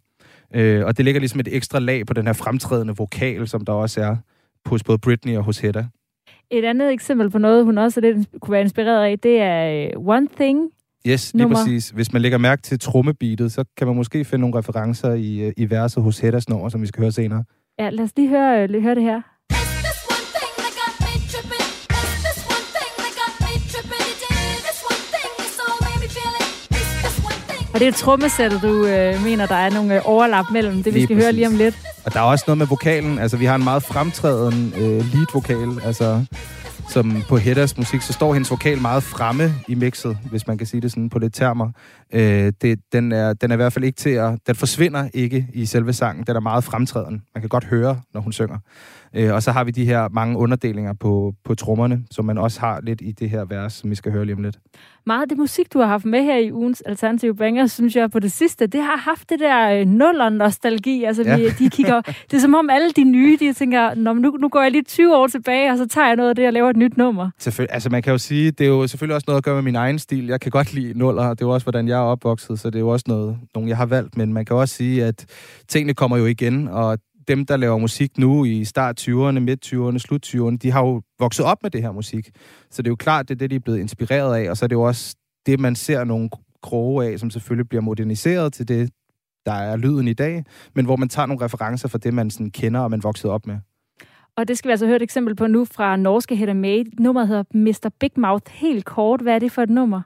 [0.55, 3.73] Øh, og det ligger ligesom et ekstra lag på den her fremtrædende vokal, som der
[3.73, 4.17] også er
[4.67, 5.87] hos både Britney og hos Hedda.
[6.51, 10.09] Et andet eksempel på noget, hun også lidt kunne være inspireret af, det er uh,
[10.09, 10.71] One Thing.
[11.07, 11.57] Yes, lige nummer.
[11.57, 11.91] præcis.
[11.91, 15.53] Hvis man lægger mærke til trommebeatet, så kan man måske finde nogle referencer i, øh,
[15.57, 17.45] i verset hos Heddas nummer, som vi skal høre senere.
[17.79, 19.32] Ja, lad os lige høre, lige høre det her.
[27.75, 30.91] Og det er trommesættet, du øh, mener, der er nogle øh, overlap mellem det, vi
[30.91, 31.25] lige skal præcis.
[31.25, 31.79] høre lige om lidt.
[32.05, 33.19] Og der er også noget med vokalen.
[33.19, 35.81] Altså, vi har en meget fremtrædende øh, lead-vokal.
[35.85, 36.25] Altså,
[36.89, 40.67] som på Heddas musik, så står hendes vokal meget fremme i mixet, hvis man kan
[40.67, 41.71] sige det sådan på lidt termer.
[42.15, 44.39] Øh, det, den, er, den er i hvert fald ikke til at...
[44.47, 46.25] Den forsvinder ikke i selve sangen.
[46.27, 47.21] Den er meget fremtrædende.
[47.35, 48.59] Man kan godt høre, når hun synger.
[49.15, 52.61] Øh, og så har vi de her mange underdelinger på, på trommerne, som man også
[52.61, 54.59] har lidt i det her vers, som vi skal høre lige om lidt.
[55.07, 58.11] Meget af det musik, du har haft med her i ugens Alternative Banger, synes jeg
[58.11, 61.05] på det sidste, det har haft det der øh, nuller-nostalgi.
[61.05, 61.37] Altså, ja.
[61.37, 62.01] vi, de kigger,
[62.31, 65.17] det er som om alle de nye, de tænker, nu, nu går jeg lige 20
[65.17, 67.31] år tilbage, og så tager jeg noget af det og laver et nyt nummer.
[67.39, 69.63] Selvfølgelig, altså man kan jo sige, det er jo selvfølgelig også noget at gøre med
[69.63, 70.27] min egen stil.
[70.27, 72.77] Jeg kan godt lide nuller, det er jo også, hvordan jeg er opvokset, så det
[72.77, 74.17] er jo også noget, nogen jeg har valgt.
[74.17, 75.27] Men man kan også sige, at
[75.69, 76.99] tingene kommer jo igen, og
[77.29, 81.03] dem, der laver musik nu i start 20'erne, midt 20'erne, slut 20'erne, de har jo
[81.19, 82.31] vokset op med det her musik.
[82.71, 84.65] Så det er jo klart, det er det, de er blevet inspireret af, og så
[84.65, 86.31] er det jo også det, man ser nogle
[86.63, 88.91] kroge af, som selvfølgelig bliver moderniseret til det,
[89.47, 90.45] der er lyden i dag,
[90.75, 93.47] men hvor man tager nogle referencer fra det, man sådan kender og man voksede op
[93.47, 93.57] med.
[94.37, 96.85] Og det skal vi altså høre et eksempel på nu fra norske Hedda May.
[96.99, 97.91] Nummeret hedder Mr.
[98.01, 98.53] Big Mouth.
[98.53, 100.03] Helt kort, hvad er det for et nummer?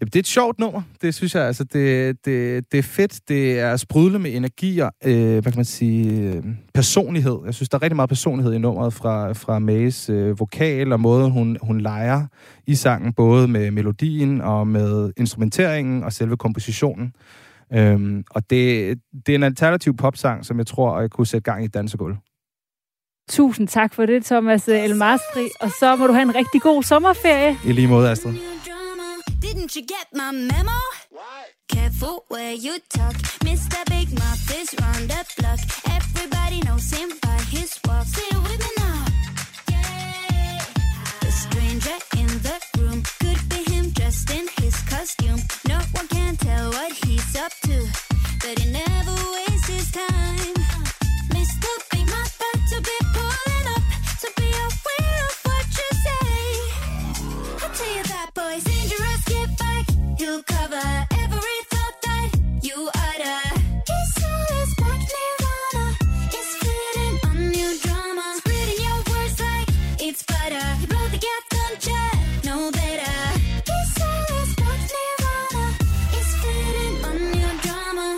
[0.00, 0.82] Jamen, det er et sjovt nummer.
[1.02, 3.20] Det synes jeg, altså, det, det, det er fedt.
[3.28, 6.44] Det er sprudlet med energi og, øh, hvad kan man sige, øh,
[6.74, 7.38] personlighed.
[7.44, 11.00] Jeg synes, der er rigtig meget personlighed i nummeret fra, fra Mays øh, vokal og
[11.00, 12.26] måden, hun, hun leger
[12.66, 17.12] i sangen, både med melodien og med instrumenteringen og selve kompositionen.
[17.72, 21.62] Øhm, og det, det er en alternativ popsang, som jeg tror, jeg kunne sætte gang
[21.62, 22.16] i et dansegulv.
[23.30, 25.48] Tusind tak for det, Thomas Elmastri.
[25.60, 27.56] Og så må du have en rigtig god sommerferie.
[27.66, 28.32] I lige måde, Astrid.
[29.38, 30.70] Didn't you get my memo?
[31.10, 31.52] What?
[31.68, 33.14] Careful where you talk.
[33.44, 33.78] Mr.
[33.88, 35.58] Big Mouth is round the block.
[35.90, 38.06] Everybody knows him by his walk.
[38.06, 39.06] Say it with me now.
[39.70, 40.64] Yeah.
[41.20, 45.40] The stranger in the room could be him dressed in his costume.
[45.68, 47.86] No one can tell what he's up to,
[48.40, 50.25] but he never wastes his time.
[60.26, 63.38] Cover every thought that you utter.
[63.90, 64.42] His soul
[65.14, 65.84] nirvana.
[66.36, 66.52] It's
[67.84, 68.26] drama.
[68.84, 69.68] Your words like
[70.00, 70.66] it's butter.
[70.80, 71.42] You blow the gap,
[72.42, 73.16] don't better.
[73.70, 74.20] His soul
[74.94, 75.64] nirvana.
[76.18, 78.08] It's fitting on new drama.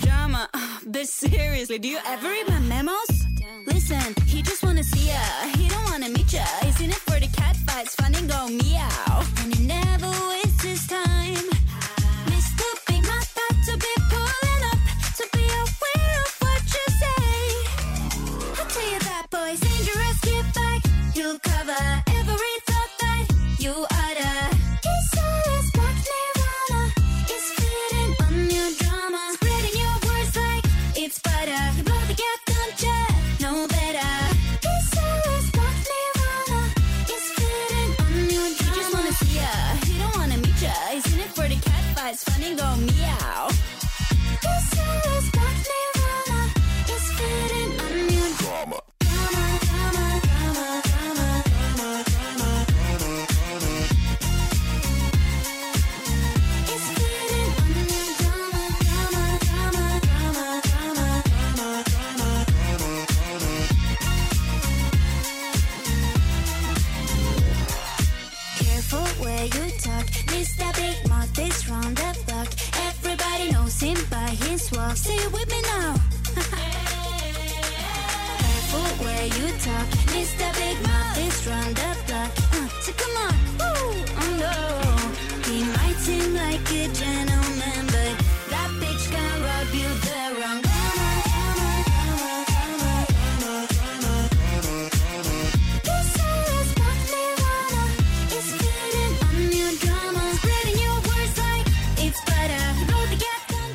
[0.00, 3.23] Drama, uh, but seriously, do you ever read my memos?
[3.66, 5.20] Listen, he just wanna see ya.
[5.56, 6.44] He don't wanna meet ya.
[6.62, 9.22] He's in it for the cat fights, fun and go meow.
[9.40, 11.46] And he never wastes his time.
[12.32, 12.66] Mr.
[12.86, 14.80] Big Mouth about to be pulling up,
[15.16, 17.24] so be aware of what you say.
[18.60, 19.60] I tell you that boy's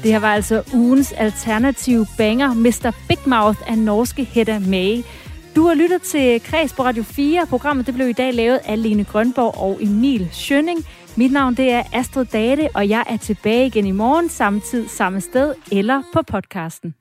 [0.09, 2.91] Det her var altså ugens alternative banger, Mr.
[3.07, 5.03] Big Mouth af norske Hedda May.
[5.55, 7.45] Du har lyttet til Kreds på Radio 4.
[7.49, 10.79] Programmet det blev i dag lavet af Lene Grønborg og Emil Schønning.
[11.15, 14.87] Mit navn det er Astrid Date, og jeg er tilbage igen i morgen, samme tid,
[14.87, 16.93] samme sted eller på podcasten.